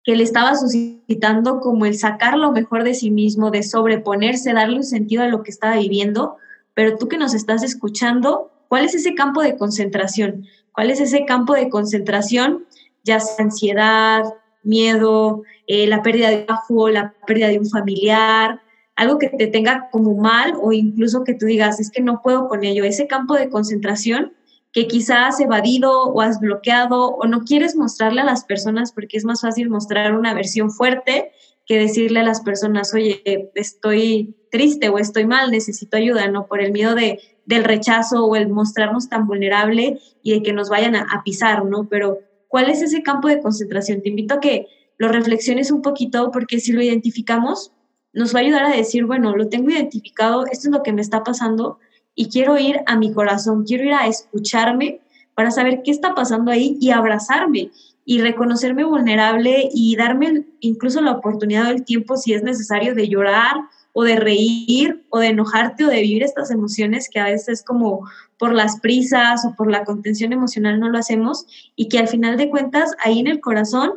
que 0.04 0.16
le 0.16 0.24
estaba 0.24 0.56
suscitando 0.56 1.60
como 1.60 1.86
el 1.86 1.98
sacar 1.98 2.38
lo 2.38 2.52
mejor 2.52 2.84
de 2.84 2.94
sí 2.94 3.10
mismo, 3.10 3.52
de 3.52 3.64
sobreponerse, 3.64 4.54
darle 4.54 4.78
un 4.78 4.84
sentido 4.84 5.24
a 5.24 5.28
lo 5.28 5.44
que 5.44 5.52
estaba 5.52 5.78
viviendo. 5.78 6.36
Pero 6.74 6.98
tú 6.98 7.08
que 7.08 7.18
nos 7.18 7.34
estás 7.34 7.64
escuchando, 7.64 8.52
¿cuál 8.68 8.84
es 8.84 8.96
ese 8.96 9.16
campo 9.16 9.42
de 9.42 9.56
concentración? 9.56 10.46
¿Cuál 10.74 10.90
es 10.90 11.00
ese 11.00 11.26
campo 11.26 11.54
de 11.54 11.70
concentración? 11.70 12.66
Ya 13.04 13.20
sea 13.20 13.46
ansiedad, 13.46 14.24
miedo, 14.64 15.44
eh, 15.68 15.88
la 15.88 16.02
pérdida 16.02 16.30
de 16.30 16.44
trabajo, 16.44 16.90
la 16.90 17.14
pérdida 17.26 17.48
de 17.48 17.60
un 17.60 17.70
familiar, 17.70 18.62
algo 18.96 19.18
que 19.18 19.30
te 19.30 19.48
tenga 19.48 19.90
como 19.92 20.16
mal 20.16 20.54
o 20.62 20.72
incluso 20.72 21.24
que 21.24 21.34
tú 21.34 21.46
digas, 21.46 21.80
es 21.80 21.90
que 21.90 22.02
no 22.02 22.22
puedo 22.22 22.48
con 22.48 22.64
ello. 22.64 22.84
Ese 22.84 23.08
campo 23.08 23.36
de 23.36 23.50
concentración 23.50 24.34
que 24.74 24.88
quizás 24.88 25.36
has 25.36 25.40
evadido 25.40 26.06
o 26.06 26.20
has 26.20 26.40
bloqueado 26.40 27.12
o 27.16 27.28
no 27.28 27.44
quieres 27.44 27.76
mostrarle 27.76 28.22
a 28.22 28.26
las 28.26 28.44
personas 28.44 28.92
porque 28.92 29.18
es 29.18 29.24
más 29.24 29.42
fácil 29.42 29.70
mostrar 29.70 30.18
una 30.18 30.34
versión 30.34 30.72
fuerte 30.72 31.32
que 31.66 31.78
decirle 31.78 32.20
a 32.20 32.24
las 32.24 32.42
personas, 32.42 32.94
oye, 32.94 33.24
estoy 33.56 34.36
triste 34.52 34.90
o 34.90 34.98
estoy 34.98 35.26
mal, 35.26 35.52
necesito 35.52 35.96
ayuda, 35.96 36.28
¿no? 36.28 36.48
Por 36.48 36.60
el 36.60 36.72
miedo 36.72 36.96
de, 36.96 37.20
del 37.46 37.64
rechazo 37.64 38.26
o 38.26 38.36
el 38.36 38.50
mostrarnos 38.50 39.10
tan 39.10 39.28
vulnerable 39.28 40.00
y 40.24 40.34
de 40.34 40.44
que 40.44 40.54
nos 40.54 40.70
vayan 40.70 40.96
a, 40.96 41.22
pisar, 41.24 41.64
¿no? 41.66 41.88
Pero, 41.88 42.20
¿cuál 42.48 42.70
es 42.70 42.82
ese 42.82 43.02
campo 43.02 43.28
de 43.28 43.42
concentración? 43.42 44.02
Te 44.02 44.10
invito 44.10 44.34
a 44.34 44.40
que 44.40 44.68
lo 44.98 45.08
reflexiones 45.08 45.72
un 45.72 45.82
poquito 45.82 46.32
porque 46.32 46.60
si 46.60 46.72
lo 46.72 46.82
identificamos, 46.82 47.72
nos 48.12 48.36
va 48.36 48.40
a 48.40 48.42
ayudar 48.44 48.66
a 48.66 48.76
decir, 48.76 49.06
bueno, 49.06 49.36
lo 49.36 49.50
tengo 49.50 49.70
identificado, 49.70 50.46
esto 50.46 50.68
es 50.68 50.74
lo 50.74 50.84
que 50.84 50.94
me 50.94 51.02
está 51.02 51.24
pasando 51.24 51.80
y 52.16 52.30
quiero 52.30 52.58
ir 52.58 52.82
a 52.86 52.96
mi 52.98 53.12
corazón, 53.12 53.64
quiero 53.66 53.86
ir 53.86 53.94
a 53.94 54.08
escucharme 54.08 55.02
para 55.36 55.52
saber 55.52 55.82
qué 55.84 55.92
está 55.92 56.14
pasando 56.14 56.52
ahí 56.52 56.78
y 56.80 56.92
abrazarme 56.92 57.72
y 58.06 58.22
reconocerme 58.22 58.84
vulnerable 58.84 59.70
y 59.74 59.96
darme 59.96 60.46
incluso 60.60 61.02
la 61.02 61.12
oportunidad 61.12 61.68
del 61.68 61.86
tiempo, 61.86 62.18
si 62.18 62.34
es 62.34 62.44
necesario, 62.44 62.94
de 62.96 63.08
llorar 63.08 63.56
o 63.94 64.04
de 64.04 64.16
reír 64.16 65.06
o 65.10 65.20
de 65.20 65.28
enojarte 65.28 65.86
o 65.86 65.90
de 65.90 66.02
vivir 66.02 66.24
estas 66.24 66.52
emociones 66.52 67.10
que 67.10 67.20
a 67.20 67.26
veces 67.26 67.64
como 67.64 68.08
por 68.38 68.54
las 68.54 68.80
prisas 68.80 69.46
o 69.46 69.56
por 69.56 69.72
la 69.72 69.86
contención 69.86 70.34
emocional 70.34 70.80
no 70.80 70.90
lo 70.90 70.98
hacemos 70.98 71.46
y 71.76 71.88
que 71.88 72.00
al 72.00 72.08
final 72.08 72.36
de 72.38 72.50
cuentas 72.50 72.92
ahí 73.04 73.20
en 73.20 73.28
el 73.28 73.40
corazón 73.40 73.94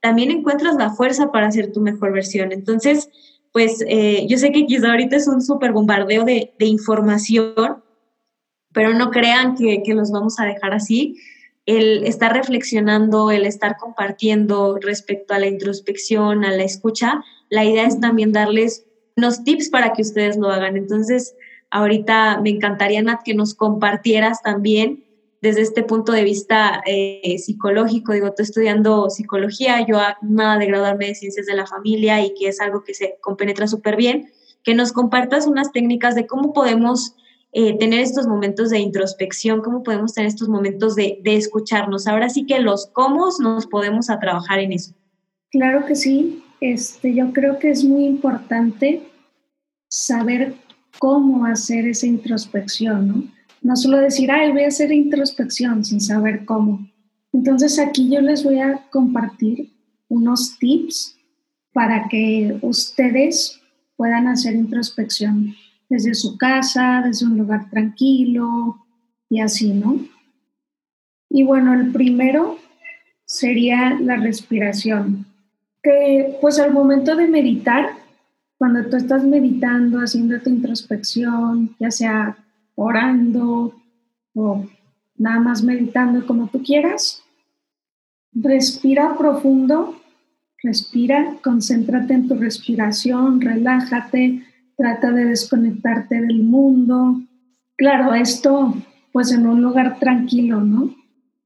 también 0.00 0.30
encuentras 0.30 0.76
la 0.76 0.90
fuerza 0.90 1.32
para 1.32 1.46
hacer 1.46 1.72
tu 1.72 1.80
mejor 1.80 2.12
versión. 2.12 2.52
Entonces, 2.52 3.08
pues 3.56 3.82
eh, 3.88 4.26
yo 4.28 4.36
sé 4.36 4.52
que 4.52 4.66
quizá 4.66 4.90
ahorita 4.90 5.16
es 5.16 5.26
un 5.28 5.40
súper 5.40 5.72
bombardeo 5.72 6.24
de, 6.26 6.52
información, 6.58 7.82
pero 8.74 8.92
no 8.92 9.10
crean 9.10 9.54
que, 9.54 9.82
que 9.82 9.94
los 9.94 10.12
vamos 10.12 10.38
a 10.38 10.44
dejar 10.44 10.74
así 10.74 11.16
el 11.64 12.04
estar 12.04 12.34
reflexionando, 12.34 13.30
el 13.30 13.46
estar 13.46 13.78
compartiendo 13.78 14.76
respecto 14.78 15.32
a 15.32 15.38
la 15.38 15.46
introspección, 15.46 16.44
a 16.44 16.50
la 16.50 16.64
escucha, 16.64 17.24
la 17.48 17.64
idea 17.64 17.86
es 17.86 17.98
también 17.98 18.30
darles 18.30 18.84
unos 19.16 19.42
tips 19.42 19.70
para 19.70 19.94
que 19.94 20.02
ustedes 20.02 20.36
lo 20.36 20.50
hagan. 20.50 20.76
Entonces, 20.76 21.34
ahorita 21.70 22.42
me 22.42 22.50
encantaría, 22.50 23.00
Nat, 23.00 23.22
que 23.24 23.32
nos 23.32 23.54
compartieras 23.54 24.42
también 24.42 25.05
desde 25.46 25.62
este 25.62 25.84
punto 25.84 26.10
de 26.10 26.24
vista 26.24 26.82
eh, 26.86 27.38
psicológico. 27.38 28.12
Digo, 28.12 28.26
estoy 28.26 28.42
estudiando 28.44 29.08
psicología, 29.10 29.86
yo 29.86 29.98
nada 30.22 30.58
de 30.58 30.66
graduarme 30.66 31.06
de 31.06 31.14
ciencias 31.14 31.46
de 31.46 31.54
la 31.54 31.66
familia 31.66 32.24
y 32.24 32.34
que 32.34 32.48
es 32.48 32.60
algo 32.60 32.82
que 32.82 32.94
se 32.94 33.16
compenetra 33.20 33.68
súper 33.68 33.96
bien, 33.96 34.30
que 34.64 34.74
nos 34.74 34.92
compartas 34.92 35.46
unas 35.46 35.70
técnicas 35.70 36.16
de 36.16 36.26
cómo 36.26 36.52
podemos 36.52 37.14
eh, 37.52 37.78
tener 37.78 38.00
estos 38.00 38.26
momentos 38.26 38.70
de 38.70 38.80
introspección, 38.80 39.62
cómo 39.62 39.84
podemos 39.84 40.14
tener 40.14 40.28
estos 40.28 40.48
momentos 40.48 40.96
de, 40.96 41.20
de 41.22 41.36
escucharnos. 41.36 42.08
Ahora 42.08 42.28
sí 42.28 42.44
que 42.44 42.58
los 42.58 42.88
cómo 42.88 43.28
nos 43.38 43.66
podemos 43.66 44.10
a 44.10 44.18
trabajar 44.18 44.58
en 44.58 44.72
eso. 44.72 44.94
Claro 45.52 45.86
que 45.86 45.94
sí. 45.94 46.42
Este, 46.60 47.14
yo 47.14 47.32
creo 47.32 47.58
que 47.60 47.70
es 47.70 47.84
muy 47.84 48.04
importante 48.04 49.02
saber 49.88 50.54
cómo 50.98 51.46
hacer 51.46 51.86
esa 51.86 52.06
introspección, 52.06 53.08
¿no? 53.08 53.35
No 53.66 53.74
solo 53.74 53.98
decir, 53.98 54.30
ay, 54.30 54.52
voy 54.52 54.62
a 54.62 54.68
hacer 54.68 54.92
introspección 54.92 55.84
sin 55.84 56.00
saber 56.00 56.44
cómo. 56.44 56.88
Entonces 57.32 57.80
aquí 57.80 58.08
yo 58.08 58.20
les 58.20 58.44
voy 58.44 58.60
a 58.60 58.86
compartir 58.92 59.72
unos 60.06 60.56
tips 60.60 61.18
para 61.72 62.06
que 62.08 62.60
ustedes 62.62 63.60
puedan 63.96 64.28
hacer 64.28 64.54
introspección 64.54 65.56
desde 65.88 66.14
su 66.14 66.38
casa, 66.38 67.02
desde 67.04 67.26
un 67.26 67.38
lugar 67.38 67.68
tranquilo 67.68 68.86
y 69.28 69.40
así, 69.40 69.72
¿no? 69.72 69.98
Y 71.28 71.42
bueno, 71.42 71.74
el 71.74 71.90
primero 71.90 72.58
sería 73.24 73.98
la 73.98 74.14
respiración. 74.14 75.26
Que 75.82 76.38
pues 76.40 76.60
al 76.60 76.72
momento 76.72 77.16
de 77.16 77.26
meditar, 77.26 77.88
cuando 78.58 78.88
tú 78.88 78.94
estás 78.94 79.24
meditando, 79.24 79.98
haciendo 79.98 80.40
tu 80.40 80.50
introspección, 80.50 81.74
ya 81.80 81.90
sea 81.90 82.38
orando 82.76 83.74
o 84.34 84.64
nada 85.16 85.40
más 85.40 85.64
meditando 85.64 86.24
como 86.26 86.48
tú 86.48 86.62
quieras, 86.62 87.24
respira 88.32 89.16
profundo, 89.16 89.96
respira, 90.62 91.36
concéntrate 91.42 92.14
en 92.14 92.28
tu 92.28 92.34
respiración, 92.34 93.40
relájate, 93.40 94.42
trata 94.76 95.10
de 95.10 95.24
desconectarte 95.24 96.20
del 96.20 96.42
mundo. 96.42 97.20
Claro, 97.76 98.14
esto 98.14 98.74
pues 99.12 99.32
en 99.32 99.46
un 99.46 99.62
lugar 99.62 99.98
tranquilo, 99.98 100.60
¿no? 100.60 100.94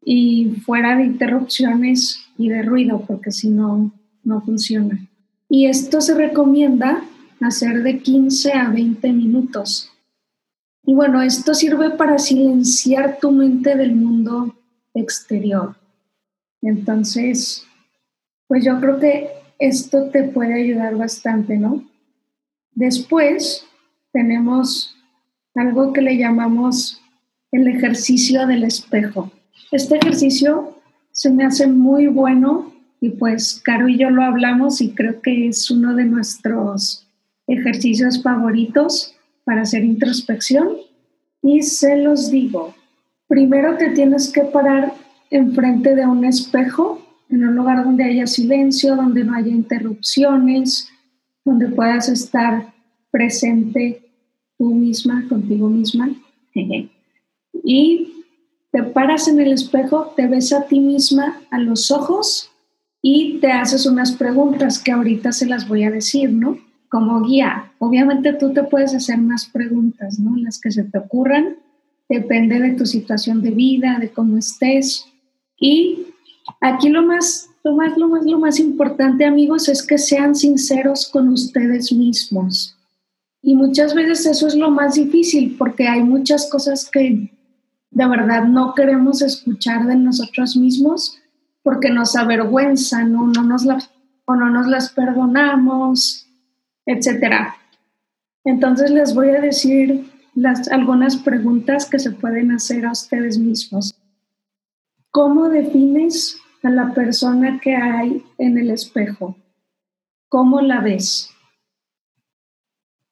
Y 0.05 0.57
fuera 0.65 0.97
de 0.97 1.05
interrupciones 1.05 2.19
y 2.37 2.49
de 2.49 2.63
ruido, 2.63 3.05
porque 3.07 3.31
si 3.31 3.49
no, 3.49 3.93
no 4.25 4.41
funciona. 4.41 5.07
Y 5.49 5.67
esto 5.67 6.01
se 6.01 6.15
recomienda 6.15 7.05
hacer 7.41 7.83
de 7.85 8.01
15 8.01 8.53
a 8.55 8.71
20 8.71 9.13
minutos. 9.13 9.91
Y 10.85 10.95
bueno, 10.95 11.23
esto 11.23 11.55
sirve 11.55 11.91
para 11.91 12.19
silenciar 12.19 13.19
tu 13.21 13.31
mente 13.31 13.77
del 13.77 13.95
mundo 13.95 14.55
exterior. 14.95 15.77
Entonces, 16.63 17.65
pues 18.47 18.65
yo 18.65 18.81
creo 18.81 18.99
que 18.99 19.31
esto 19.59 20.11
te 20.11 20.25
puede 20.25 20.55
ayudar 20.55 20.97
bastante, 20.97 21.57
¿no? 21.57 21.85
Después 22.73 23.67
tenemos 24.13 24.97
algo 25.55 25.93
que 25.93 26.01
le 26.01 26.17
llamamos 26.17 27.01
el 27.53 27.69
ejercicio 27.69 28.47
del 28.47 28.65
espejo. 28.65 29.31
Este 29.71 29.97
ejercicio 29.97 30.77
se 31.13 31.31
me 31.31 31.45
hace 31.45 31.67
muy 31.67 32.07
bueno 32.07 32.73
y 33.01 33.11
pues 33.11 33.61
Caro 33.65 33.89
y 33.89 33.99
yo 33.99 34.11
lo 34.11 34.23
hablamos 34.23 34.81
y 34.81 34.95
creo 34.95 35.21
que 35.21 35.49
es 35.49 35.71
uno 35.71 35.95
de 35.95 36.05
nuestros 36.05 37.07
ejercicios 37.47 38.23
favoritos 38.23 39.15
para 39.45 39.63
hacer 39.63 39.85
introspección. 39.85 40.77
Y 41.43 41.63
se 41.63 41.97
los 41.97 42.31
digo, 42.31 42.75
primero 43.29 43.77
te 43.77 43.91
tienes 43.91 44.31
que 44.31 44.43
parar 44.43 44.95
enfrente 45.31 45.95
de 45.95 46.07
un 46.07 46.25
espejo, 46.25 47.01
en 47.29 47.47
un 47.47 47.55
lugar 47.55 47.85
donde 47.85 48.05
haya 48.05 48.27
silencio, 48.27 48.97
donde 48.97 49.25
no 49.25 49.35
haya 49.35 49.51
interrupciones, 49.51 50.89
donde 51.45 51.69
puedas 51.69 52.09
estar 52.09 52.73
presente 53.11 54.03
tú 54.59 54.75
misma, 54.75 55.25
contigo 55.29 55.69
misma. 55.69 56.11
y 57.65 58.25
te 58.73 58.83
paras 58.85 59.27
en 59.27 59.41
el 59.41 59.53
espejo, 59.53 60.13
te 60.17 60.27
ves 60.29 60.53
a 60.53 60.67
ti 60.67 60.79
misma 60.79 61.41
a 61.51 61.59
los 61.59 61.91
ojos 61.91 62.51
y 63.03 63.39
te 63.41 63.51
haces 63.51 63.87
unas 63.87 64.13
preguntas 64.13 64.79
que 64.79 64.93
ahorita 64.93 65.33
se 65.33 65.47
las 65.47 65.67
voy 65.67 65.85
a 65.85 65.91
decir, 65.91 66.31
¿no? 66.31 66.59
Como 66.91 67.23
guía. 67.23 67.73
Obviamente 67.79 68.35
tú 68.35 68.53
te 68.53 68.65
puedes 68.65 68.95
hacer 68.95 69.17
más 69.19 69.47
preguntas, 69.47 70.19
¿no? 70.19 70.37
Las 70.37 70.61
que 70.61 70.71
se 70.71 70.85
te 70.85 70.99
ocurran. 70.99 71.57
Depende 72.09 72.61
de 72.61 72.73
tu 72.73 72.85
situación 72.85 73.41
de 73.41 73.53
vida, 73.53 73.99
de 73.99 74.11
cómo 74.11 74.37
estés. 74.37 75.07
Y 75.59 76.09
aquí 76.61 76.91
lo 76.91 77.03
más, 77.07 77.49
lo 77.65 77.77
más, 77.77 77.97
lo 77.97 78.09
más, 78.09 78.25
lo 78.25 78.39
más 78.39 78.59
importante, 78.59 79.25
amigos, 79.25 79.69
es 79.69 79.87
que 79.87 79.97
sean 79.97 80.35
sinceros 80.35 81.09
con 81.09 81.29
ustedes 81.29 81.93
mismos. 81.93 82.77
Y 83.43 83.55
muchas 83.55 83.95
veces 83.95 84.27
eso 84.27 84.47
es 84.49 84.55
lo 84.55 84.71
más 84.71 84.97
difícil 84.97 85.57
porque 85.57 85.89
hay 85.89 86.03
muchas 86.03 86.51
cosas 86.51 86.89
que 86.91 87.31
de 87.91 88.07
verdad 88.07 88.45
no 88.45 88.75
queremos 88.75 89.23
escuchar 89.23 89.87
de 89.87 89.97
nosotros 89.97 90.57
mismos 90.57 91.19
porque 91.63 91.91
nos 91.91 92.17
avergüenzan 92.17 93.13
¿no? 93.13 93.27
No 93.27 93.43
nos 93.43 93.67
o 94.27 94.35
no 94.35 94.51
nos 94.51 94.67
las 94.67 94.93
perdonamos, 94.93 96.30
etc. 96.91 97.55
Entonces 98.45 98.91
les 98.91 99.15
voy 99.15 99.31
a 99.31 99.41
decir 99.41 100.11
algunas 100.71 101.17
preguntas 101.17 101.87
que 101.87 101.99
se 101.99 102.11
pueden 102.11 102.51
hacer 102.53 102.87
a 102.87 102.93
ustedes 102.93 103.39
mismos. 103.39 103.95
¿Cómo 105.11 105.49
defines 105.49 106.39
a 106.63 106.71
la 106.71 106.93
persona 106.95 107.61
que 107.61 107.75
hay 107.75 108.25
en 108.39 108.59
el 108.59 108.71
espejo? 108.71 109.37
¿Cómo 110.29 110.61
la 110.61 110.81
ves? 110.81 111.31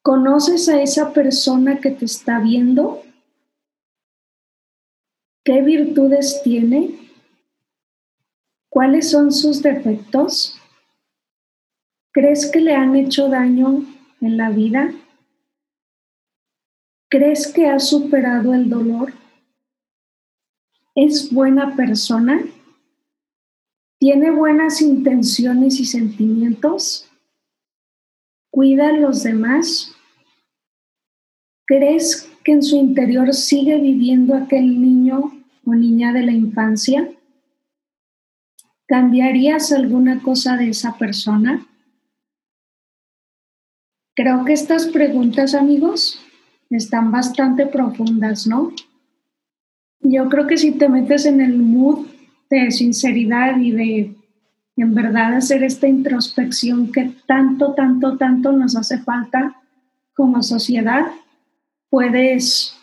¿Conoces 0.01 0.69
a 0.69 0.81
esa 0.81 1.13
persona 1.13 1.79
que 1.79 1.91
te 1.91 2.05
está 2.05 2.39
viendo? 2.39 3.03
¿Qué 5.43 5.61
virtudes 5.61 6.41
tiene? 6.43 6.99
¿Cuáles 8.69 9.09
son 9.09 9.31
sus 9.31 9.61
defectos? 9.61 10.58
¿Crees 12.11 12.49
que 12.51 12.59
le 12.59 12.73
han 12.73 12.95
hecho 12.95 13.29
daño 13.29 13.85
en 14.19 14.37
la 14.37 14.49
vida? 14.49 14.91
¿Crees 17.07 17.47
que 17.53 17.67
ha 17.67 17.79
superado 17.79 18.53
el 18.55 18.67
dolor? 18.67 19.13
¿Es 20.95 21.31
buena 21.31 21.75
persona? 21.75 22.43
¿Tiene 23.99 24.31
buenas 24.31 24.81
intenciones 24.81 25.79
y 25.79 25.85
sentimientos? 25.85 27.07
¿Cuida 28.49 28.89
a 28.89 28.93
los 28.93 29.21
demás? 29.21 29.95
¿Crees 31.67 32.27
que 32.43 32.53
en 32.53 32.63
su 32.63 32.75
interior 32.75 33.35
sigue 33.35 33.79
viviendo 33.79 34.33
aquel 34.33 34.81
niño 34.81 35.31
o 35.63 35.75
niña 35.75 36.11
de 36.11 36.23
la 36.23 36.31
infancia? 36.31 37.07
¿Cambiarías 38.87 39.71
alguna 39.71 40.23
cosa 40.23 40.57
de 40.57 40.69
esa 40.69 40.97
persona? 40.97 41.67
Creo 44.19 44.43
que 44.43 44.51
estas 44.51 44.87
preguntas, 44.87 45.55
amigos, 45.55 46.19
están 46.69 47.09
bastante 47.09 47.65
profundas, 47.65 48.47
¿no? 48.47 48.73
Yo 50.01 50.27
creo 50.27 50.45
que 50.45 50.57
si 50.57 50.73
te 50.73 50.89
metes 50.89 51.25
en 51.25 51.39
el 51.39 51.57
mood 51.57 52.05
de 52.49 52.69
sinceridad 52.69 53.57
y 53.61 53.71
de 53.71 54.15
en 54.75 54.93
verdad 54.93 55.35
hacer 55.35 55.63
esta 55.63 55.87
introspección 55.87 56.91
que 56.91 57.13
tanto, 57.27 57.73
tanto, 57.75 58.17
tanto 58.17 58.51
nos 58.51 58.75
hace 58.75 58.97
falta 58.97 59.55
como 60.13 60.43
sociedad, 60.43 61.05
puedes 61.89 62.75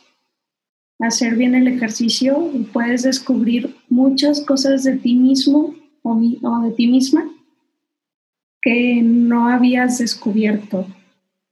hacer 1.00 1.36
bien 1.36 1.54
el 1.54 1.68
ejercicio 1.68 2.50
y 2.54 2.60
puedes 2.60 3.02
descubrir 3.02 3.76
muchas 3.90 4.40
cosas 4.40 4.84
de 4.84 4.96
ti 4.96 5.14
mismo 5.14 5.74
o, 6.00 6.18
de 6.18 6.70
ti 6.70 6.86
misma 6.86 7.30
que 8.62 9.02
no 9.02 9.50
habías 9.50 9.98
descubierto. 9.98 10.86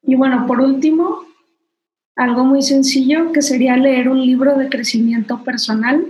Y 0.07 0.15
bueno, 0.15 0.47
por 0.47 0.61
último, 0.61 1.21
algo 2.17 2.45
muy 2.45 2.63
sencillo 2.63 3.33
que 3.33 3.43
sería 3.43 3.77
leer 3.77 4.09
un 4.09 4.21
libro 4.21 4.57
de 4.57 4.69
crecimiento 4.69 5.43
personal. 5.43 6.07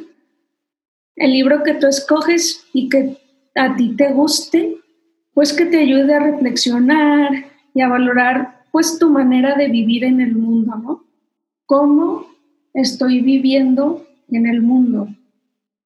El 1.17 1.33
libro 1.33 1.63
que 1.63 1.75
tú 1.75 1.87
escoges 1.87 2.67
y 2.73 2.89
que 2.89 3.19
a 3.55 3.77
ti 3.77 3.95
te 3.97 4.13
guste, 4.13 4.77
pues 5.33 5.53
que 5.53 5.67
te 5.67 5.79
ayude 5.79 6.15
a 6.15 6.21
reflexionar 6.21 7.47
y 7.73 7.81
a 7.81 7.89
valorar 7.89 8.65
pues 8.73 8.99
tu 8.99 9.11
manera 9.11 9.55
de 9.55 9.69
vivir 9.69 10.05
en 10.05 10.21
el 10.21 10.35
mundo, 10.35 10.75
¿no? 10.77 11.05
cómo 11.67 12.27
estoy 12.73 13.21
viviendo 13.21 14.07
en 14.31 14.47
el 14.47 14.63
mundo, 14.63 15.09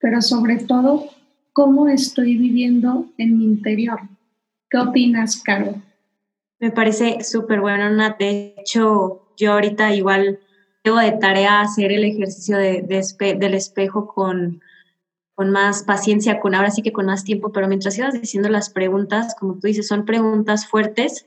pero 0.01 0.23
sobre 0.23 0.57
todo, 0.57 1.07
cómo 1.53 1.89
estoy 1.89 2.37
viviendo 2.37 3.07
en 3.19 3.39
mi 3.39 3.45
interior. 3.45 4.01
¿Qué 4.71 4.79
opinas, 4.79 5.43
Caro? 5.43 5.83
Me 6.61 6.71
parece 6.71 7.23
súper 7.23 7.61
bueno. 7.61 7.89
De 8.19 8.55
hecho, 8.59 9.33
yo 9.37 9.53
ahorita 9.53 9.95
igual 9.95 10.41
tengo 10.83 10.99
de 10.99 11.13
tarea 11.13 11.61
hacer 11.61 11.93
el 11.93 12.05
ejercicio 12.05 12.57
de, 12.57 12.83
del 13.39 13.55
espejo 13.55 14.07
con, 14.07 14.61
con 15.35 15.51
más 15.51 15.85
paciencia, 15.85 16.41
con 16.41 16.55
ahora 16.55 16.71
sí 16.71 16.83
que 16.83 16.93
con 16.93 17.07
más 17.07 17.25
tiempo, 17.25 17.53
pero 17.53 17.69
mientras 17.69 17.97
ibas 17.99 18.21
diciendo 18.21 18.49
las 18.49 18.71
preguntas, 18.71 19.37
como 19.39 19.55
tú 19.55 19.69
dices, 19.69 19.87
son 19.87 20.05
preguntas 20.05 20.67
fuertes 20.67 21.27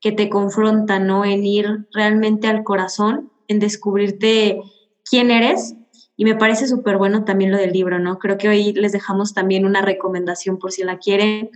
que 0.00 0.12
te 0.12 0.28
confrontan, 0.28 1.06
¿no? 1.06 1.24
En 1.24 1.44
ir 1.44 1.88
realmente 1.92 2.46
al 2.46 2.62
corazón 2.62 3.32
en 3.48 3.58
descubrirte 3.58 4.60
quién 5.08 5.30
eres. 5.30 5.74
Y 6.16 6.24
me 6.24 6.36
parece 6.36 6.66
súper 6.66 6.98
bueno 6.98 7.24
también 7.24 7.50
lo 7.50 7.58
del 7.58 7.72
libro, 7.72 7.98
¿no? 7.98 8.18
Creo 8.18 8.38
que 8.38 8.48
hoy 8.48 8.72
les 8.72 8.92
dejamos 8.92 9.34
también 9.34 9.64
una 9.64 9.82
recomendación 9.82 10.58
por 10.58 10.72
si 10.72 10.84
la 10.84 10.98
quieren 10.98 11.50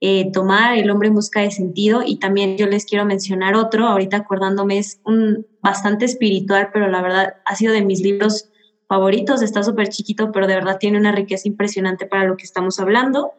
eh, 0.00 0.30
tomar, 0.32 0.78
El 0.78 0.90
hombre 0.90 1.08
en 1.08 1.14
busca 1.14 1.40
de 1.40 1.50
sentido. 1.50 2.02
Y 2.04 2.18
también 2.18 2.56
yo 2.56 2.66
les 2.66 2.84
quiero 2.84 3.04
mencionar 3.04 3.54
otro, 3.54 3.86
ahorita 3.86 4.18
acordándome, 4.18 4.78
es 4.78 5.00
un 5.04 5.46
bastante 5.62 6.04
espiritual, 6.04 6.70
pero 6.72 6.88
la 6.88 7.02
verdad 7.02 7.34
ha 7.44 7.56
sido 7.56 7.72
de 7.72 7.82
mis 7.82 8.00
libros 8.00 8.48
favoritos, 8.88 9.42
está 9.42 9.62
súper 9.62 9.88
chiquito, 9.88 10.32
pero 10.32 10.46
de 10.46 10.54
verdad 10.54 10.78
tiene 10.78 10.98
una 10.98 11.12
riqueza 11.12 11.46
impresionante 11.46 12.06
para 12.06 12.24
lo 12.24 12.36
que 12.36 12.44
estamos 12.44 12.80
hablando. 12.80 13.32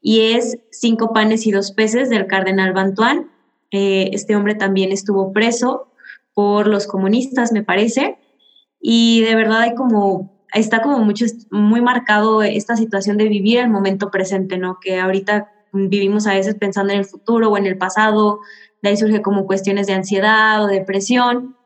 Y 0.00 0.32
es 0.32 0.58
Cinco 0.70 1.12
panes 1.12 1.46
y 1.46 1.50
dos 1.50 1.72
peces 1.72 2.10
del 2.10 2.26
cardenal 2.26 2.72
Bantuán. 2.72 3.30
Eh, 3.70 4.10
este 4.12 4.36
hombre 4.36 4.54
también 4.54 4.92
estuvo 4.92 5.32
preso 5.32 5.88
por 6.34 6.66
los 6.66 6.86
comunistas, 6.86 7.52
me 7.52 7.62
parece, 7.62 8.18
y 8.86 9.22
de 9.22 9.34
verdad 9.34 9.60
hay 9.60 9.74
como, 9.74 10.44
está 10.52 10.82
como 10.82 10.98
mucho, 10.98 11.24
muy 11.50 11.80
marcado 11.80 12.42
esta 12.42 12.76
situación 12.76 13.16
de 13.16 13.28
vivir 13.28 13.58
el 13.60 13.70
momento 13.70 14.10
presente, 14.10 14.58
¿no? 14.58 14.78
Que 14.78 15.00
ahorita 15.00 15.53
vivimos 15.74 16.26
a 16.26 16.34
veces 16.34 16.54
pensando 16.54 16.92
en 16.92 17.00
el 17.00 17.04
futuro 17.04 17.50
o 17.50 17.58
en 17.58 17.66
el 17.66 17.76
pasado, 17.76 18.40
de 18.80 18.90
ahí 18.90 18.96
surge 18.96 19.20
como 19.20 19.46
cuestiones 19.46 19.86
de 19.86 19.92
ansiedad 19.92 20.64
o 20.64 20.66
depresión, 20.66 21.56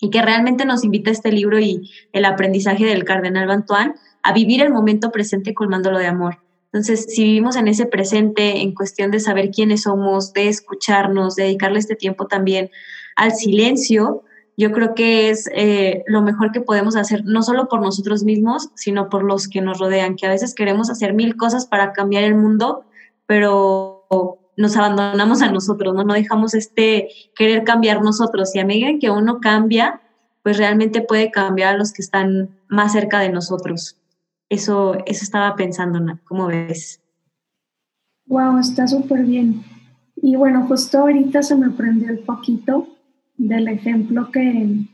y 0.00 0.10
que 0.10 0.22
realmente 0.22 0.64
nos 0.64 0.84
invita 0.84 1.10
este 1.10 1.32
libro 1.32 1.58
y 1.58 1.90
el 2.12 2.24
aprendizaje 2.24 2.84
del 2.84 3.04
cardenal 3.04 3.48
Bantuán 3.48 3.94
a 4.22 4.32
vivir 4.32 4.62
el 4.62 4.72
momento 4.72 5.10
presente 5.10 5.54
colmándolo 5.54 5.98
de 5.98 6.06
amor. 6.06 6.38
Entonces, 6.72 7.06
si 7.08 7.24
vivimos 7.24 7.56
en 7.56 7.66
ese 7.66 7.86
presente, 7.86 8.60
en 8.60 8.74
cuestión 8.74 9.10
de 9.10 9.20
saber 9.20 9.50
quiénes 9.50 9.82
somos, 9.82 10.32
de 10.34 10.48
escucharnos, 10.48 11.34
dedicarle 11.34 11.78
este 11.78 11.96
tiempo 11.96 12.26
también 12.26 12.70
al 13.16 13.32
silencio, 13.32 14.22
yo 14.56 14.72
creo 14.72 14.94
que 14.94 15.30
es 15.30 15.48
eh, 15.54 16.02
lo 16.06 16.20
mejor 16.20 16.52
que 16.52 16.60
podemos 16.60 16.96
hacer, 16.96 17.24
no 17.24 17.42
solo 17.42 17.68
por 17.68 17.80
nosotros 17.80 18.24
mismos, 18.24 18.70
sino 18.74 19.08
por 19.08 19.24
los 19.24 19.48
que 19.48 19.60
nos 19.60 19.78
rodean, 19.78 20.16
que 20.16 20.26
a 20.26 20.30
veces 20.30 20.54
queremos 20.54 20.90
hacer 20.90 21.14
mil 21.14 21.36
cosas 21.36 21.66
para 21.66 21.92
cambiar 21.92 22.24
el 22.24 22.34
mundo, 22.34 22.84
pero 23.28 24.06
nos 24.56 24.76
abandonamos 24.76 25.42
a 25.42 25.52
nosotros, 25.52 25.94
¿no? 25.94 26.02
No 26.02 26.14
dejamos 26.14 26.54
este 26.54 27.08
querer 27.36 27.62
cambiar 27.62 28.02
nosotros. 28.02 28.54
Y 28.56 28.58
a 28.58 28.64
medida 28.64 28.98
que 28.98 29.10
uno 29.10 29.38
cambia, 29.38 30.00
pues 30.42 30.56
realmente 30.56 31.02
puede 31.02 31.30
cambiar 31.30 31.74
a 31.74 31.78
los 31.78 31.92
que 31.92 32.00
están 32.00 32.48
más 32.68 32.92
cerca 32.92 33.20
de 33.20 33.28
nosotros. 33.28 33.98
Eso, 34.48 34.94
eso 35.06 35.22
estaba 35.24 35.54
pensando, 35.56 36.18
¿cómo 36.24 36.46
ves? 36.46 37.02
Wow, 38.26 38.58
está 38.58 38.88
súper 38.88 39.24
bien. 39.24 39.62
Y 40.16 40.36
bueno, 40.36 40.66
justo 40.66 41.00
ahorita 41.00 41.42
se 41.42 41.54
me 41.54 41.68
prendió 41.70 42.08
el 42.08 42.20
poquito 42.20 42.88
del 43.36 43.68
ejemplo 43.68 44.30
que 44.32 44.86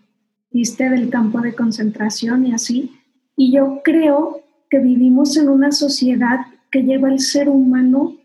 diste 0.50 0.90
del 0.90 1.08
campo 1.08 1.40
de 1.40 1.54
concentración 1.54 2.46
y 2.46 2.52
así. 2.52 3.00
Y 3.36 3.52
yo 3.54 3.80
creo 3.84 4.40
que 4.68 4.80
vivimos 4.80 5.36
en 5.36 5.48
una 5.48 5.70
sociedad 5.70 6.40
que 6.72 6.82
lleva 6.82 7.08
al 7.08 7.20
ser 7.20 7.48
humano 7.48 8.16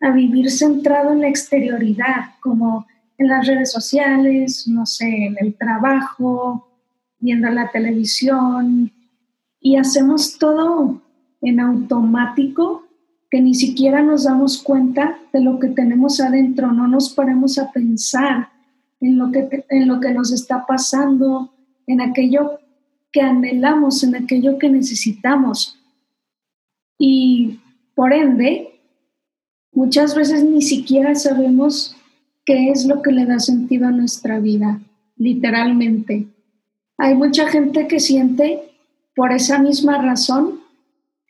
a 0.00 0.10
vivir 0.10 0.50
centrado 0.50 1.12
en 1.12 1.20
la 1.20 1.28
exterioridad, 1.28 2.32
como 2.40 2.86
en 3.18 3.28
las 3.28 3.46
redes 3.46 3.72
sociales, 3.72 4.66
no 4.66 4.86
sé, 4.86 5.06
en 5.06 5.36
el 5.40 5.54
trabajo, 5.54 6.68
viendo 7.18 7.48
la 7.50 7.70
televisión, 7.70 8.92
y 9.60 9.76
hacemos 9.76 10.38
todo 10.38 11.00
en 11.40 11.60
automático 11.60 12.86
que 13.30 13.40
ni 13.40 13.54
siquiera 13.54 14.02
nos 14.02 14.24
damos 14.24 14.62
cuenta 14.62 15.18
de 15.32 15.40
lo 15.40 15.58
que 15.58 15.68
tenemos 15.68 16.20
adentro, 16.20 16.70
no 16.70 16.86
nos 16.86 17.10
paramos 17.10 17.58
a 17.58 17.72
pensar 17.72 18.50
en 19.00 19.18
lo 19.18 19.32
que, 19.32 19.64
en 19.70 19.88
lo 19.88 20.00
que 20.00 20.12
nos 20.12 20.32
está 20.32 20.66
pasando, 20.66 21.52
en 21.86 22.00
aquello 22.00 22.60
que 23.10 23.20
anhelamos, 23.20 24.02
en 24.02 24.16
aquello 24.16 24.58
que 24.58 24.68
necesitamos. 24.68 25.78
Y 26.98 27.60
por 27.94 28.12
ende, 28.12 28.73
muchas 29.74 30.14
veces 30.14 30.44
ni 30.44 30.62
siquiera 30.62 31.14
sabemos 31.14 31.96
qué 32.44 32.70
es 32.70 32.86
lo 32.86 33.02
que 33.02 33.12
le 33.12 33.26
da 33.26 33.38
sentido 33.38 33.88
a 33.88 33.90
nuestra 33.90 34.38
vida, 34.38 34.80
literalmente. 35.16 36.26
Hay 36.98 37.14
mucha 37.14 37.48
gente 37.48 37.88
que 37.88 38.00
siente 38.00 38.62
por 39.14 39.32
esa 39.32 39.58
misma 39.58 40.00
razón 40.00 40.60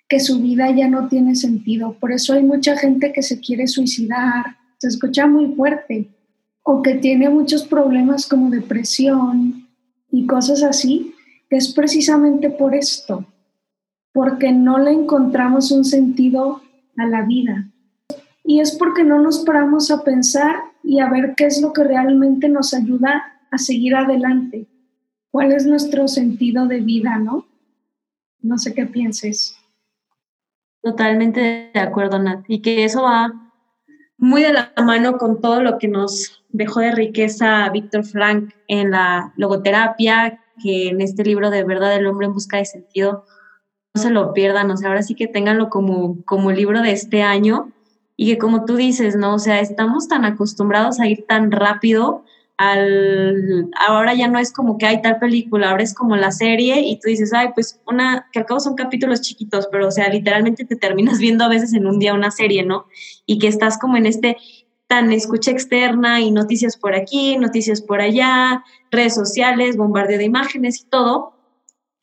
que 0.08 0.20
su 0.20 0.40
vida 0.40 0.70
ya 0.70 0.88
no 0.88 1.08
tiene 1.08 1.34
sentido. 1.34 1.96
Por 1.98 2.12
eso 2.12 2.34
hay 2.34 2.42
mucha 2.42 2.76
gente 2.76 3.12
que 3.12 3.22
se 3.22 3.40
quiere 3.40 3.66
suicidar, 3.66 4.56
se 4.78 4.88
escucha 4.88 5.26
muy 5.26 5.54
fuerte, 5.54 6.10
o 6.62 6.82
que 6.82 6.94
tiene 6.94 7.28
muchos 7.28 7.64
problemas 7.64 8.26
como 8.26 8.50
depresión 8.50 9.68
y 10.10 10.26
cosas 10.26 10.62
así, 10.62 11.14
que 11.48 11.56
es 11.56 11.72
precisamente 11.72 12.50
por 12.50 12.74
esto, 12.74 13.26
porque 14.12 14.52
no 14.52 14.78
le 14.78 14.92
encontramos 14.92 15.70
un 15.70 15.84
sentido 15.84 16.62
a 16.96 17.06
la 17.06 17.22
vida. 17.22 17.70
Y 18.44 18.60
es 18.60 18.72
porque 18.76 19.02
no 19.02 19.18
nos 19.20 19.40
paramos 19.44 19.90
a 19.90 20.04
pensar 20.04 20.56
y 20.82 21.00
a 21.00 21.08
ver 21.08 21.34
qué 21.34 21.46
es 21.46 21.60
lo 21.62 21.72
que 21.72 21.82
realmente 21.82 22.48
nos 22.48 22.74
ayuda 22.74 23.40
a 23.50 23.58
seguir 23.58 23.96
adelante. 23.96 24.68
¿Cuál 25.30 25.52
es 25.52 25.66
nuestro 25.66 26.06
sentido 26.06 26.66
de 26.66 26.80
vida, 26.80 27.16
no? 27.18 27.46
No 28.40 28.58
sé 28.58 28.74
qué 28.74 28.84
pienses. 28.84 29.56
Totalmente 30.82 31.70
de 31.72 31.80
acuerdo, 31.80 32.18
Nat. 32.18 32.44
Y 32.46 32.60
que 32.60 32.84
eso 32.84 33.02
va 33.02 33.32
muy 34.18 34.42
de 34.42 34.52
la 34.52 34.72
mano 34.84 35.16
con 35.16 35.40
todo 35.40 35.62
lo 35.62 35.78
que 35.78 35.88
nos 35.88 36.44
dejó 36.50 36.80
de 36.80 36.92
riqueza 36.92 37.68
Víctor 37.70 38.04
Frank 38.04 38.54
en 38.68 38.90
la 38.90 39.32
logoterapia, 39.36 40.40
que 40.62 40.88
en 40.88 41.00
este 41.00 41.24
libro 41.24 41.50
de 41.50 41.64
Verdad 41.64 41.94
del 41.94 42.06
Hombre 42.06 42.26
en 42.26 42.34
Busca 42.34 42.58
de 42.58 42.66
Sentido, 42.66 43.24
no 43.94 44.02
se 44.02 44.10
lo 44.10 44.32
pierdan, 44.32 44.70
o 44.70 44.76
sea, 44.76 44.88
ahora 44.88 45.02
sí 45.02 45.14
que 45.14 45.26
ténganlo 45.26 45.68
como, 45.68 46.22
como 46.24 46.52
libro 46.52 46.82
de 46.82 46.92
este 46.92 47.22
año 47.22 47.72
y 48.16 48.26
que 48.26 48.38
como 48.38 48.64
tú 48.64 48.76
dices, 48.76 49.16
¿no? 49.16 49.34
O 49.34 49.38
sea, 49.38 49.60
estamos 49.60 50.08
tan 50.08 50.24
acostumbrados 50.24 51.00
a 51.00 51.08
ir 51.08 51.24
tan 51.26 51.50
rápido 51.50 52.24
al, 52.56 53.68
ahora 53.86 54.14
ya 54.14 54.28
no 54.28 54.38
es 54.38 54.52
como 54.52 54.78
que 54.78 54.86
hay 54.86 55.02
tal 55.02 55.18
película, 55.18 55.70
ahora 55.70 55.82
es 55.82 55.92
como 55.92 56.16
la 56.16 56.30
serie 56.30 56.80
y 56.80 57.00
tú 57.00 57.08
dices, 57.08 57.32
ay, 57.32 57.48
pues 57.54 57.80
una, 57.86 58.28
que 58.32 58.38
al 58.38 58.46
cabo 58.46 58.60
son 58.60 58.76
capítulos 58.76 59.22
chiquitos, 59.22 59.68
pero 59.72 59.88
o 59.88 59.90
sea, 59.90 60.08
literalmente 60.08 60.64
te 60.64 60.76
terminas 60.76 61.18
viendo 61.20 61.44
a 61.44 61.48
veces 61.48 61.72
en 61.74 61.86
un 61.86 61.98
día 61.98 62.14
una 62.14 62.30
serie, 62.30 62.64
¿no? 62.64 62.86
Y 63.26 63.38
que 63.38 63.48
estás 63.48 63.78
como 63.78 63.96
en 63.96 64.06
este 64.06 64.36
tan 64.86 65.10
escucha 65.12 65.50
externa 65.50 66.20
y 66.20 66.30
noticias 66.30 66.76
por 66.76 66.94
aquí, 66.94 67.36
noticias 67.38 67.80
por 67.80 68.00
allá, 68.00 68.62
redes 68.90 69.14
sociales, 69.14 69.76
bombardeo 69.76 70.18
de 70.18 70.24
imágenes 70.24 70.82
y 70.82 70.86
todo. 70.86 71.32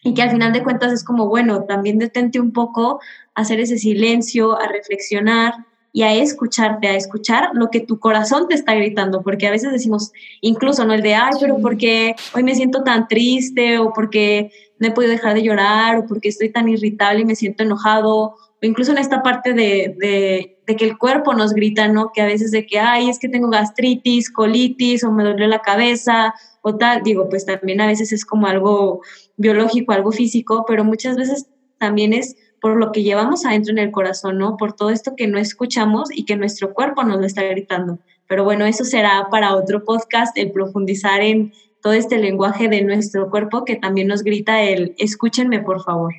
Y 0.04 0.16
que 0.16 0.24
al 0.24 0.32
final 0.32 0.52
de 0.52 0.64
cuentas 0.64 0.92
es 0.92 1.04
como, 1.04 1.28
bueno, 1.28 1.66
también 1.66 2.00
detente 2.00 2.40
un 2.40 2.52
poco, 2.52 3.00
hacer 3.36 3.60
ese 3.60 3.78
silencio, 3.78 4.60
a 4.60 4.68
reflexionar, 4.68 5.54
y 5.94 6.04
a 6.04 6.14
escucharte, 6.14 6.88
a 6.88 6.96
escuchar 6.96 7.50
lo 7.54 7.70
que 7.70 7.82
tu 7.82 8.00
corazón 8.00 8.48
te 8.48 8.56
está 8.56 8.74
gritando, 8.74 9.22
porque 9.22 9.48
a 9.48 9.52
veces 9.52 9.72
decimos, 9.72 10.12
incluso, 10.40 10.86
¿no? 10.86 10.94
El 10.94 11.02
de, 11.02 11.16
ay, 11.16 11.34
pero 11.40 11.58
porque 11.62 12.16
hoy 12.34 12.44
me 12.44 12.56
siento 12.56 12.84
tan 12.84 13.08
triste, 13.08 13.78
o 13.78 13.92
porque 13.92 14.52
no 14.80 14.88
he 14.88 14.92
podido 14.92 15.12
dejar 15.12 15.34
de 15.34 15.44
llorar, 15.44 15.98
o 15.98 16.06
porque 16.06 16.30
estoy 16.30 16.50
tan 16.50 16.70
irritable 16.70 17.22
y 17.22 17.26
me 17.26 17.36
siento 17.36 17.64
enojado, 17.64 18.18
o 18.18 18.36
incluso 18.62 18.92
en 18.92 19.00
esta 19.00 19.22
parte 19.22 19.54
de, 19.54 19.96
de, 19.98 20.58
de 20.66 20.76
que 20.78 20.86
el 20.86 20.98
cuerpo 20.98 21.34
nos 21.34 21.54
grita, 21.54 21.90
¿no? 21.90 22.12
Que 22.14 22.22
a 22.22 22.26
veces 22.26 22.52
de 22.52 22.66
que, 22.66 22.80
ay, 22.80 23.10
es 23.10 23.20
que 23.20 23.28
tengo 23.28 23.50
gastritis, 23.50 24.32
colitis, 24.32 25.04
o 25.04 25.12
me 25.12 25.26
dolió 25.26 25.48
la 25.48 25.60
cabeza, 25.60 26.34
o 26.62 26.76
tal, 26.78 27.04
digo, 27.04 27.28
pues 27.28 27.46
también 27.46 27.82
a 27.82 27.88
veces 27.88 28.14
es 28.14 28.24
como 28.24 28.48
algo 28.48 29.02
biológico, 29.36 29.92
algo 29.92 30.12
físico, 30.12 30.64
pero 30.66 30.86
muchas 30.86 31.18
veces 31.18 31.48
también 31.80 32.14
es 32.14 32.36
por 32.62 32.78
lo 32.78 32.92
que 32.92 33.04
llevamos 33.04 33.46
adentro 33.46 33.72
en 33.72 33.80
el 33.80 33.92
corazón, 33.92 34.38
¿no? 34.38 34.56
Por 34.56 34.74
todo 34.74 34.92
esto 34.92 35.16
que 35.18 35.28
no 35.28 35.40
escuchamos 35.40 36.10
y 36.14 36.26
que 36.26 36.38
nuestro 36.38 36.74
cuerpo 36.74 37.04
nos 37.04 37.20
lo 37.20 37.26
está 37.26 37.44
gritando. 37.44 37.98
Pero 38.28 38.44
bueno, 38.44 38.66
eso 38.66 38.86
será 38.86 39.28
para 39.30 39.56
otro 39.56 39.84
podcast, 39.84 40.38
el 40.38 40.52
profundizar 40.52 41.22
en 41.22 41.52
todo 41.82 41.94
este 41.94 42.20
lenguaje 42.20 42.70
de 42.70 42.84
nuestro 42.84 43.30
cuerpo 43.32 43.66
que 43.66 43.76
también 43.76 44.08
nos 44.08 44.24
grita 44.24 44.62
el 44.62 44.94
escúchenme, 45.00 45.60
por 45.60 45.84
favor. 45.84 46.14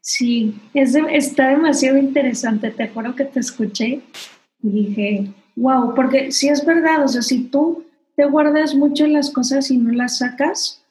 Sí, 0.00 0.60
es 0.74 0.96
está 1.10 1.48
demasiado 1.48 1.96
interesante. 1.98 2.70
Te 2.72 2.82
acuerdo 2.82 3.14
que 3.14 3.24
te 3.24 3.38
escuché 3.38 4.00
y 4.62 4.68
dije, 4.68 5.30
wow, 5.54 5.94
porque 5.94 6.32
si 6.32 6.48
es 6.48 6.66
verdad, 6.66 7.04
o 7.04 7.08
sea, 7.08 7.22
si 7.22 7.44
tú 7.44 7.84
te 8.16 8.24
guardas 8.24 8.74
mucho 8.74 9.06
las 9.06 9.30
cosas 9.30 9.70
y 9.70 9.78
no 9.78 9.92
las 9.92 10.18
sacas, 10.18 10.82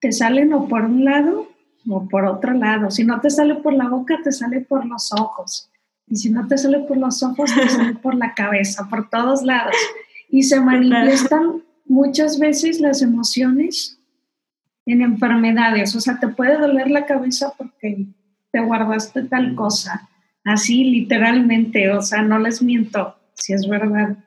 te 0.00 0.10
salen 0.10 0.52
o 0.52 0.66
por 0.66 0.82
un 0.82 1.04
lado 1.04 1.53
o 1.88 2.08
por 2.08 2.24
otro 2.24 2.52
lado. 2.52 2.90
Si 2.90 3.04
no 3.04 3.20
te 3.20 3.30
sale 3.30 3.56
por 3.56 3.74
la 3.74 3.88
boca, 3.88 4.18
te 4.22 4.32
sale 4.32 4.60
por 4.60 4.86
los 4.86 5.12
ojos. 5.12 5.70
Y 6.06 6.16
si 6.16 6.30
no 6.30 6.46
te 6.46 6.58
sale 6.58 6.80
por 6.80 6.96
los 6.96 7.22
ojos, 7.22 7.54
te 7.54 7.68
sale 7.68 7.94
por 8.02 8.14
la 8.14 8.34
cabeza, 8.34 8.88
por 8.88 9.08
todos 9.08 9.42
lados. 9.42 9.74
Y 10.28 10.42
se 10.42 10.60
manifiestan 10.60 11.62
muchas 11.86 12.38
veces 12.38 12.80
las 12.80 13.02
emociones 13.02 13.98
en 14.86 15.02
enfermedades. 15.02 15.94
O 15.94 16.00
sea, 16.00 16.18
te 16.18 16.28
puede 16.28 16.58
doler 16.58 16.90
la 16.90 17.06
cabeza 17.06 17.52
porque 17.56 18.06
te 18.50 18.60
guardaste 18.60 19.24
tal 19.24 19.54
cosa. 19.54 20.08
Así 20.44 20.84
literalmente, 20.84 21.90
o 21.90 22.02
sea, 22.02 22.22
no 22.22 22.38
les 22.38 22.62
miento, 22.62 23.16
si 23.34 23.54
es 23.54 23.66
verdad. 23.66 24.18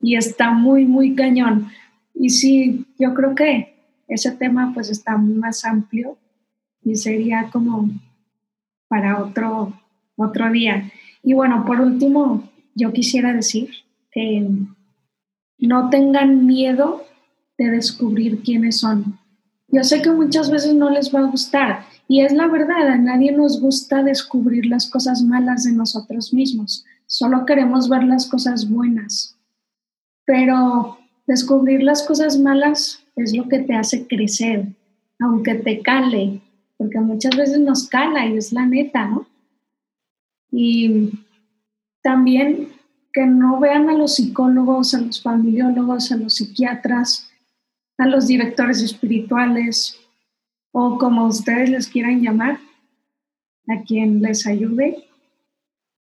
Y 0.00 0.16
está 0.16 0.52
muy, 0.52 0.86
muy 0.86 1.14
cañón. 1.14 1.70
Y 2.14 2.30
sí, 2.30 2.86
yo 2.98 3.14
creo 3.14 3.34
que 3.34 3.74
ese 4.06 4.32
tema 4.32 4.72
pues 4.74 4.90
está 4.90 5.16
más 5.16 5.64
amplio 5.64 6.18
y 6.82 6.96
sería 6.96 7.50
como 7.52 7.88
para 8.88 9.22
otro, 9.22 9.80
otro 10.16 10.50
día. 10.50 10.90
Y 11.22 11.34
bueno, 11.34 11.64
por 11.64 11.80
último, 11.80 12.50
yo 12.74 12.92
quisiera 12.92 13.32
decir 13.32 13.70
que 14.10 14.46
no 15.58 15.90
tengan 15.90 16.46
miedo 16.46 17.04
de 17.58 17.70
descubrir 17.70 18.42
quiénes 18.42 18.78
son. 18.78 19.18
Yo 19.68 19.84
sé 19.84 20.02
que 20.02 20.10
muchas 20.10 20.50
veces 20.50 20.74
no 20.74 20.90
les 20.90 21.14
va 21.14 21.20
a 21.20 21.30
gustar 21.30 21.84
y 22.10 22.22
es 22.22 22.32
la 22.32 22.48
verdad, 22.48 22.88
a 22.88 22.98
nadie 22.98 23.30
nos 23.30 23.60
gusta 23.60 24.02
descubrir 24.02 24.66
las 24.66 24.90
cosas 24.90 25.22
malas 25.22 25.62
de 25.62 25.70
nosotros 25.70 26.34
mismos, 26.34 26.84
solo 27.06 27.46
queremos 27.46 27.88
ver 27.88 28.02
las 28.02 28.26
cosas 28.28 28.68
buenas. 28.68 29.36
Pero 30.24 30.98
descubrir 31.28 31.84
las 31.84 32.02
cosas 32.02 32.36
malas 32.36 33.04
es 33.14 33.36
lo 33.36 33.48
que 33.48 33.60
te 33.60 33.74
hace 33.74 34.08
crecer, 34.08 34.74
aunque 35.20 35.54
te 35.54 35.82
cale, 35.82 36.40
porque 36.80 36.98
muchas 36.98 37.36
veces 37.36 37.60
nos 37.60 37.86
cala 37.86 38.24
y 38.24 38.38
es 38.38 38.52
la 38.52 38.64
neta, 38.64 39.06
¿no? 39.06 39.26
Y 40.50 41.10
también 42.02 42.70
que 43.12 43.26
no 43.26 43.60
vean 43.60 43.90
a 43.90 43.92
los 43.92 44.14
psicólogos, 44.14 44.94
a 44.94 45.02
los 45.02 45.22
familiólogos, 45.22 46.10
a 46.10 46.16
los 46.16 46.36
psiquiatras, 46.36 47.30
a 47.98 48.06
los 48.06 48.26
directores 48.28 48.80
espirituales 48.80 49.98
o 50.72 50.96
como 50.96 51.26
ustedes 51.26 51.68
les 51.68 51.86
quieran 51.86 52.22
llamar, 52.22 52.58
a 53.68 53.82
quien 53.82 54.22
les 54.22 54.46
ayude, 54.46 55.04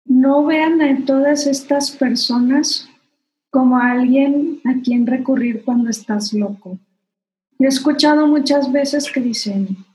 no 0.05 0.45
vean 0.45 0.81
a 0.81 1.03
todas 1.03 1.45
estas 1.45 1.91
personas 1.91 2.87
como 3.49 3.75
a 3.75 3.91
alguien 3.91 4.61
a 4.63 4.81
quien 4.81 5.05
recurrir 5.05 5.61
cuando 5.65 5.89
estás 5.89 6.31
loco. 6.31 6.79
he 7.59 7.67
escuchado 7.67 8.27
muchas 8.27 8.71
veces 8.71 9.11
que 9.11 9.19
dicen, 9.19 9.88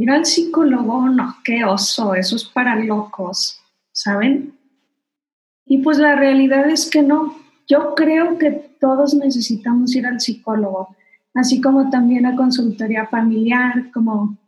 Ir 0.00 0.10
al 0.10 0.24
psicólogo, 0.24 1.10
no, 1.10 1.36
qué 1.44 1.62
oso, 1.62 2.14
eso 2.14 2.36
es 2.36 2.44
para 2.44 2.74
locos, 2.74 3.60
¿saben? 3.92 4.54
Y 5.66 5.82
pues 5.82 5.98
la 5.98 6.16
realidad 6.16 6.70
es 6.70 6.88
que 6.88 7.02
no. 7.02 7.36
Yo 7.68 7.94
creo 7.94 8.38
que 8.38 8.50
todos 8.80 9.12
necesitamos 9.12 9.94
ir 9.94 10.06
al 10.06 10.18
psicólogo. 10.18 10.96
así 11.34 11.60
como 11.60 11.90
también 11.90 12.24
a 12.24 12.34
consultoría 12.34 13.06
familiar, 13.08 13.90
como 13.92 14.38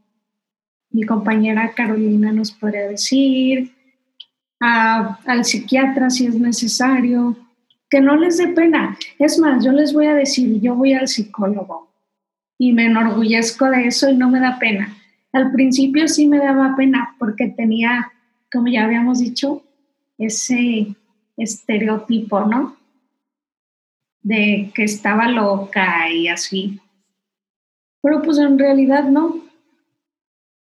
mi 0.91 1.03
compañera 1.03 1.75
Carolina 1.75 2.33
nos 2.33 2.51
podría 2.51 2.89
decir, 2.89 3.75
al 4.59 5.45
psiquiatra 5.45 6.09
si 6.09 6.29
es 6.29 6.35
necesario, 6.35 7.37
que 7.91 8.01
no 8.01 8.17
les 8.17 8.39
dé 8.39 8.49
pena. 8.49 8.97
Es 9.19 9.39
más, 9.39 9.63
yo 9.63 9.73
les 9.73 9.93
voy 9.93 10.07
a 10.07 10.15
decir, 10.15 10.63
yo 10.63 10.77
voy 10.77 10.95
al 10.95 11.09
psicólogo 11.09 11.91
y 12.57 12.73
me 12.73 12.87
enorgullezco 12.87 13.69
de 13.69 13.89
eso 13.89 14.09
y 14.09 14.17
no 14.17 14.31
me 14.31 14.41
da 14.41 14.59
pena. 14.59 14.97
Al 15.33 15.51
principio 15.53 16.09
sí 16.09 16.29
me 16.29 16.39
daba 16.39 16.77
pena 16.77 17.17
porque 17.19 17.49
tenía, 17.49 18.13
como 18.53 18.69
ya 18.69 18.85
habíamos 18.85 19.19
dicho, 19.19 19.63
ese 20.19 20.95
estereotipo, 21.37 22.41
¿no? 22.45 22.77
De 24.23 24.71
que 24.75 24.85
estaba 24.85 25.29
loca 25.29 26.11
y 26.11 26.29
así. 26.29 26.81
Pero 28.03 28.23
pues 28.23 28.39
en 28.39 28.59
realidad 28.59 29.05
no. 29.05 29.41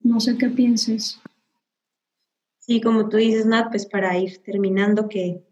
No 0.01 0.21
sé 0.21 0.37
qué 0.39 0.49
pienses. 0.49 1.21
Sí, 2.59 2.81
como 2.81 3.09
tú 3.09 3.17
dices, 3.17 3.47
Nat, 3.47 3.71
pues 3.71 3.87
para 3.87 4.17
ir 4.19 4.43
terminando, 4.43 5.09
que 5.09 5.45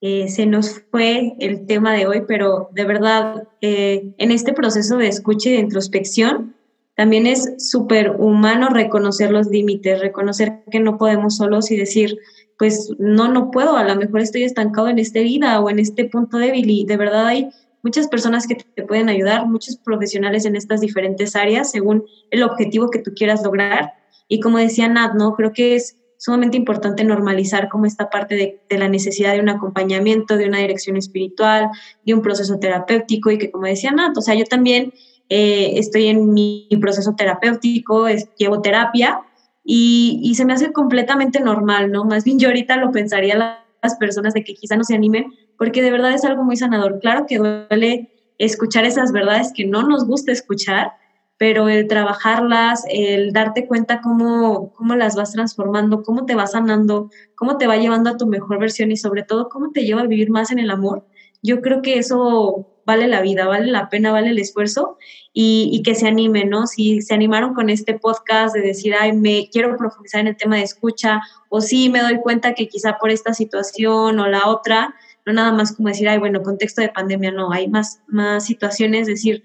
eh, 0.00 0.28
se 0.28 0.46
nos 0.46 0.80
fue 0.90 1.34
el 1.38 1.66
tema 1.66 1.92
de 1.92 2.06
hoy, 2.06 2.22
pero 2.26 2.70
de 2.72 2.84
verdad, 2.84 3.48
eh, 3.60 4.14
en 4.18 4.30
este 4.32 4.52
proceso 4.52 4.96
de 4.96 5.08
escucha 5.08 5.50
y 5.50 5.52
de 5.52 5.60
introspección, 5.60 6.56
también 7.00 7.26
es 7.26 7.54
súper 7.56 8.10
humano 8.18 8.68
reconocer 8.68 9.30
los 9.30 9.46
límites, 9.46 10.00
reconocer 10.00 10.64
que 10.70 10.80
no 10.80 10.98
podemos 10.98 11.38
solos 11.38 11.70
y 11.70 11.76
decir, 11.78 12.18
pues 12.58 12.92
no, 12.98 13.26
no 13.26 13.50
puedo, 13.50 13.78
a 13.78 13.84
lo 13.84 13.96
mejor 13.96 14.20
estoy 14.20 14.42
estancado 14.42 14.86
en 14.88 14.98
esta 14.98 15.20
vida 15.20 15.58
o 15.60 15.70
en 15.70 15.78
este 15.78 16.04
punto 16.04 16.36
débil 16.36 16.68
y 16.68 16.84
de 16.84 16.98
verdad 16.98 17.28
hay 17.28 17.48
muchas 17.82 18.06
personas 18.06 18.46
que 18.46 18.56
te 18.56 18.82
pueden 18.82 19.08
ayudar, 19.08 19.46
muchos 19.46 19.78
profesionales 19.78 20.44
en 20.44 20.56
estas 20.56 20.82
diferentes 20.82 21.34
áreas 21.36 21.70
según 21.70 22.04
el 22.30 22.42
objetivo 22.42 22.90
que 22.90 22.98
tú 22.98 23.12
quieras 23.14 23.42
lograr. 23.42 23.94
Y 24.28 24.40
como 24.40 24.58
decía 24.58 24.86
Nat, 24.86 25.14
¿no? 25.14 25.34
Creo 25.36 25.54
que 25.54 25.76
es 25.76 25.96
sumamente 26.18 26.58
importante 26.58 27.02
normalizar 27.02 27.70
como 27.70 27.86
esta 27.86 28.10
parte 28.10 28.60
de, 28.68 28.78
la 28.78 28.90
necesidad 28.90 29.32
de 29.32 29.40
un 29.40 29.48
acompañamiento, 29.48 30.36
de 30.36 30.48
una 30.48 30.58
dirección 30.58 30.98
espiritual, 30.98 31.70
de 32.04 32.12
un 32.12 32.20
proceso 32.20 32.58
terapéutico 32.58 33.30
y 33.30 33.38
que 33.38 33.50
como 33.50 33.64
decía 33.64 33.90
Nat, 33.90 34.18
o 34.18 34.20
sea, 34.20 34.34
yo 34.34 34.44
también 34.44 34.92
eh, 35.30 35.78
estoy 35.78 36.08
en 36.08 36.32
mi 36.32 36.68
proceso 36.80 37.14
terapéutico, 37.16 38.06
llevo 38.36 38.60
terapia 38.60 39.20
y, 39.64 40.32
se 40.34 40.44
me 40.44 40.52
hace 40.52 40.72
completamente 40.72 41.38
normal, 41.40 41.92
¿no? 41.92 42.04
Más 42.04 42.24
bien 42.24 42.40
yo 42.40 42.48
ahorita 42.48 42.76
lo 42.76 42.90
pensaría 42.90 43.62
las 43.80 43.96
personas 43.96 44.34
de 44.34 44.42
que 44.42 44.54
quizá 44.54 44.76
no 44.76 44.82
se 44.82 44.96
animen, 44.96 45.32
porque 45.56 45.82
de 45.82 45.92
verdad 45.92 46.12
es 46.12 46.24
algo 46.24 46.42
muy 46.42 46.56
sanador. 46.56 46.98
Claro 46.98 47.26
que 47.28 47.38
duele 47.38 48.10
escuchar 48.38 48.84
esas 48.84 49.12
verdades 49.12 49.52
que 49.54 49.66
no 49.66 49.84
nos 49.84 50.04
gusta 50.04 50.32
escuchar, 50.32 50.92
pero 51.38 51.68
el 51.68 51.86
trabajarlas, 51.86 52.82
el 52.90 53.32
darte 53.32 53.68
cuenta 53.68 54.00
cómo, 54.00 54.72
cómo 54.72 54.96
las 54.96 55.14
vas 55.14 55.32
transformando, 55.32 56.02
cómo 56.02 56.26
te 56.26 56.34
vas 56.34 56.52
sanando, 56.52 57.08
cómo 57.36 57.56
te 57.56 57.68
va 57.68 57.76
llevando 57.76 58.10
a 58.10 58.16
tu 58.16 58.26
mejor 58.26 58.58
versión 58.58 58.90
y 58.90 58.96
sobre 58.96 59.22
todo 59.22 59.48
cómo 59.48 59.70
te 59.70 59.84
lleva 59.84 60.00
a 60.00 60.06
vivir 60.06 60.30
más 60.30 60.50
en 60.50 60.58
el 60.58 60.70
amor, 60.70 61.06
yo 61.42 61.60
creo 61.62 61.80
que 61.82 61.98
eso 61.98 62.66
vale 62.90 63.06
la 63.06 63.22
vida, 63.22 63.46
vale 63.46 63.70
la 63.70 63.88
pena, 63.88 64.10
vale 64.10 64.30
el 64.30 64.38
esfuerzo 64.40 64.98
y, 65.32 65.80
que 65.84 65.94
se 65.94 66.08
animen, 66.08 66.50
¿no? 66.50 66.66
Si 66.66 67.02
se 67.02 67.14
animaron 67.14 67.54
con 67.54 67.70
este 67.70 67.96
podcast 67.96 68.52
de 68.52 68.62
decir, 68.62 68.94
ay, 68.98 69.12
me 69.12 69.48
quiero 69.52 69.76
profundizar 69.76 70.20
en 70.22 70.26
el 70.26 70.36
tema 70.36 70.56
de 70.56 70.64
escucha, 70.64 71.20
o 71.48 71.60
sí 71.60 71.88
me 71.88 72.00
doy 72.00 72.18
cuenta 72.18 72.52
que 72.54 72.66
quizá 72.66 72.98
por 72.98 73.10
esta 73.10 73.32
situación 73.32 74.18
o 74.18 74.26
la 74.26 74.48
otra, 74.48 74.94
no 75.24 75.32
nada 75.32 75.52
más 75.52 75.76
como 75.76 75.88
decir, 75.88 76.08
ay, 76.08 76.18
bueno, 76.18 76.42
contexto 76.42 76.82
de 76.82 76.88
pandemia, 76.88 77.30
no, 77.30 77.52
hay 77.52 77.68
más, 77.68 78.00
más 78.08 78.44
situaciones, 78.44 79.06
decir, 79.06 79.44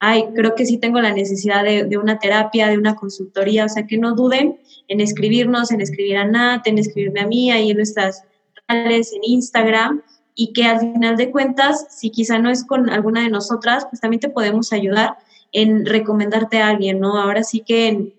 ay, 0.00 0.24
creo 0.34 0.56
que 0.56 0.66
sí 0.66 0.78
tengo 0.78 1.00
la 1.00 1.12
necesidad 1.12 1.62
de, 1.62 1.96
una 1.96 2.18
terapia, 2.18 2.66
de 2.66 2.76
una 2.76 2.96
consultoría, 2.96 3.66
o 3.66 3.68
sea, 3.68 3.86
que 3.86 3.98
no 3.98 4.16
duden 4.16 4.58
en 4.88 5.00
escribirnos, 5.00 5.70
en 5.70 5.80
escribir 5.80 6.16
a 6.16 6.24
Nat, 6.24 6.66
en 6.66 6.78
escribirme 6.78 7.20
a 7.20 7.28
mí, 7.28 7.52
ahí 7.52 7.70
en 7.70 7.76
nuestras 7.76 8.24
redes, 8.66 9.12
en 9.12 9.20
Instagram, 9.22 10.02
y 10.40 10.54
que 10.54 10.64
al 10.64 10.80
final 10.80 11.18
de 11.18 11.30
cuentas, 11.30 11.86
si 11.90 12.08
quizá 12.08 12.38
no 12.38 12.48
es 12.48 12.64
con 12.64 12.88
alguna 12.88 13.22
de 13.22 13.28
nosotras, 13.28 13.86
pues 13.90 14.00
también 14.00 14.20
te 14.20 14.30
podemos 14.30 14.72
ayudar 14.72 15.18
en 15.52 15.84
recomendarte 15.84 16.62
a 16.62 16.68
alguien, 16.68 16.98
¿no? 16.98 17.20
Ahora 17.20 17.42
sí 17.42 17.60
que 17.60 17.88
en, 17.88 18.14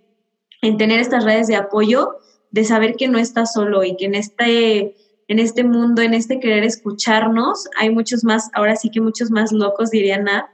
en 0.61 0.77
tener 0.77 0.99
estas 0.99 1.23
redes 1.23 1.47
de 1.47 1.55
apoyo, 1.55 2.17
de 2.51 2.63
saber 2.63 2.95
que 2.95 3.07
no 3.07 3.17
estás 3.17 3.53
solo 3.53 3.83
y 3.83 3.95
que 3.97 4.05
en 4.05 4.13
este 4.13 4.95
en 5.29 5.39
este 5.39 5.63
mundo, 5.63 6.03
en 6.03 6.13
este 6.13 6.39
querer 6.39 6.63
escucharnos, 6.63 7.67
hay 7.79 7.89
muchos 7.89 8.23
más, 8.23 8.51
ahora 8.53 8.75
sí 8.75 8.91
que 8.91 9.01
muchos 9.01 9.31
más 9.31 9.51
locos, 9.51 9.89
diría 9.89 10.19
Nat, 10.19 10.45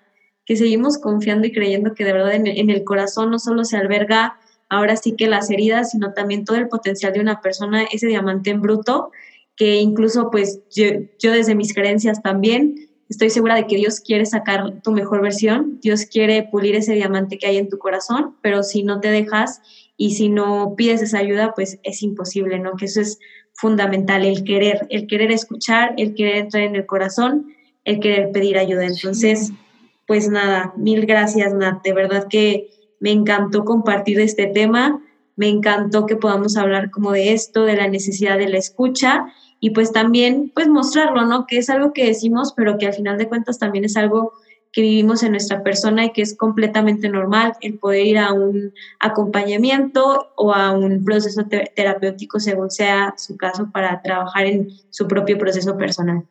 que 0.45 0.55
seguimos 0.55 0.97
confiando 0.99 1.47
y 1.47 1.51
creyendo 1.51 1.95
que 1.95 2.05
de 2.05 2.13
verdad 2.13 2.35
en, 2.35 2.69
el 2.69 2.83
corazón 2.85 3.31
no 3.31 3.39
solo 3.39 3.65
se 3.65 3.75
alberga 3.75 4.39
ahora 4.69 4.95
sí 4.95 5.17
que 5.17 5.27
las 5.27 5.49
heridas, 5.49 5.91
sino 5.91 6.13
también 6.13 6.45
todo 6.45 6.55
el 6.55 6.69
potencial 6.69 7.11
de 7.11 7.19
una 7.19 7.41
persona, 7.41 7.83
ese 7.91 8.07
diamante 8.07 8.51
en 8.51 8.61
bruto, 8.61 9.11
que 9.57 9.75
incluso 9.77 10.29
pues 10.31 10.61
yo, 10.73 11.31
desde 11.31 11.55
mis 11.55 11.73
creencias 11.73 12.21
también 12.21 12.75
estoy 13.09 13.29
segura 13.31 13.55
de 13.55 13.65
que 13.65 13.75
Dios 13.75 13.99
quiere 13.99 14.25
sacar 14.25 14.81
tu 14.83 14.91
mejor 14.91 15.21
versión, 15.21 15.79
Dios 15.81 16.05
quiere 16.05 16.43
pulir 16.43 16.75
ese 16.75 16.93
diamante 16.93 17.37
que 17.37 17.47
hay 17.47 17.57
en 17.57 17.69
tu 17.69 17.77
corazón, 17.79 18.35
pero 18.41 18.63
si 18.63 18.83
no 18.83 18.99
te 18.99 19.09
dejas 19.09 19.61
y 19.97 20.11
si 20.11 20.29
no 20.29 20.75
pides 20.77 21.01
esa 21.01 21.17
ayuda, 21.17 21.53
pues 21.55 21.79
es 21.83 22.03
imposible, 22.03 22.59
¿no? 22.59 22.75
Que 22.75 22.85
eso 22.85 23.01
es 23.01 23.17
fundamental, 23.53 24.23
el 24.23 24.43
querer, 24.43 24.85
el 24.89 25.07
querer 25.07 25.31
escuchar, 25.31 25.95
el 25.97 26.13
querer 26.13 26.35
entrar 26.37 26.63
en 26.63 26.75
el 26.75 26.85
corazón, 26.85 27.47
el 27.85 27.99
querer 27.99 28.31
pedir 28.31 28.57
ayuda. 28.57 28.85
Entonces, 28.85 29.51
pues 30.05 30.29
nada, 30.29 30.73
mil 30.77 31.05
gracias, 31.07 31.53
Nat. 31.53 31.81
De 31.83 31.93
verdad 31.93 32.27
que 32.29 32.69
me 32.99 33.11
encantó 33.11 33.65
compartir 33.65 34.19
este 34.19 34.45
tema, 34.45 35.01
me 35.35 35.47
encantó 35.47 36.05
que 36.05 36.15
podamos 36.15 36.57
hablar 36.57 36.91
como 36.91 37.11
de 37.11 37.33
esto, 37.33 37.63
de 37.63 37.77
la 37.77 37.87
necesidad 37.87 38.37
de 38.37 38.49
la 38.49 38.57
escucha 38.57 39.33
y 39.59 39.71
pues 39.71 39.91
también 39.91 40.51
pues 40.53 40.67
mostrarlo, 40.67 41.25
¿no? 41.25 41.47
Que 41.47 41.57
es 41.57 41.69
algo 41.69 41.93
que 41.93 42.05
decimos, 42.05 42.53
pero 42.55 42.77
que 42.77 42.87
al 42.87 42.93
final 42.93 43.17
de 43.17 43.27
cuentas 43.27 43.59
también 43.59 43.85
es 43.85 43.97
algo 43.97 44.33
que 44.71 44.81
vivimos 44.81 45.23
en 45.23 45.31
nuestra 45.31 45.63
persona 45.63 46.05
y 46.05 46.11
que 46.11 46.21
es 46.21 46.37
completamente 46.37 47.09
normal 47.09 47.53
el 47.61 47.79
poder 47.79 48.05
ir 48.05 48.17
a 48.19 48.33
un 48.33 48.73
acompañamiento 48.99 50.29
o 50.35 50.53
a 50.53 50.71
un 50.71 51.03
proceso 51.03 51.45
terapéutico 51.75 52.39
según 52.39 52.69
sea 52.69 53.13
su 53.17 53.37
caso 53.37 53.71
para 53.71 54.01
trabajar 54.01 54.45
en 54.45 54.69
su 54.89 55.07
propio 55.07 55.37
proceso 55.37 55.77
personal. 55.77 56.25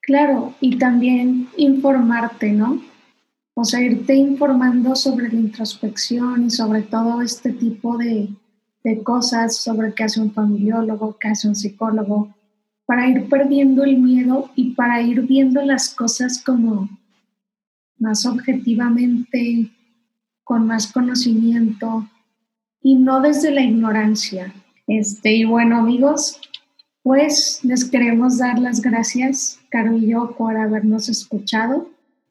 Claro, 0.00 0.54
y 0.60 0.78
también 0.78 1.48
informarte, 1.56 2.50
¿no? 2.50 2.82
O 3.54 3.64
sea, 3.64 3.80
irte 3.80 4.14
informando 4.14 4.96
sobre 4.96 5.28
la 5.28 5.38
introspección 5.38 6.46
y 6.46 6.50
sobre 6.50 6.82
todo 6.82 7.20
este 7.22 7.52
tipo 7.52 7.96
de, 8.84 9.02
cosas, 9.02 9.56
sobre 9.56 9.94
qué 9.94 10.04
hace 10.04 10.20
un 10.20 10.32
familiólogo, 10.32 11.16
qué 11.18 11.28
hace 11.28 11.48
un 11.48 11.54
psicólogo, 11.54 12.34
para 12.86 13.08
ir 13.08 13.28
perdiendo 13.28 13.84
el 13.84 13.98
miedo 13.98 14.50
y 14.56 14.72
para 14.72 15.00
ir 15.02 15.22
viendo 15.22 15.62
las 15.62 15.94
cosas 15.94 16.42
como 16.42 16.88
más 17.98 18.26
objetivamente, 18.26 19.70
con 20.44 20.66
más 20.66 20.92
conocimiento 20.92 22.08
y 22.82 22.96
no 22.96 23.20
desde 23.20 23.50
la 23.50 23.62
ignorancia. 23.62 24.52
Este, 24.86 25.36
y 25.36 25.44
bueno, 25.44 25.78
amigos, 25.78 26.40
pues 27.02 27.60
les 27.64 27.84
queremos 27.84 28.38
dar 28.38 28.58
las 28.58 28.80
gracias, 28.80 29.60
Caro 29.70 29.96
y 29.96 30.08
yo, 30.08 30.34
por 30.36 30.56
habernos 30.56 31.08
escuchado 31.08 31.88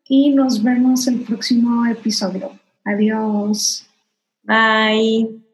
y 0.07 0.31
nos 0.31 0.61
vemos 0.61 1.07
el 1.07 1.21
próximo 1.21 1.85
episodio. 1.85 2.51
Adiós. 2.83 3.87
Bye. 4.43 5.50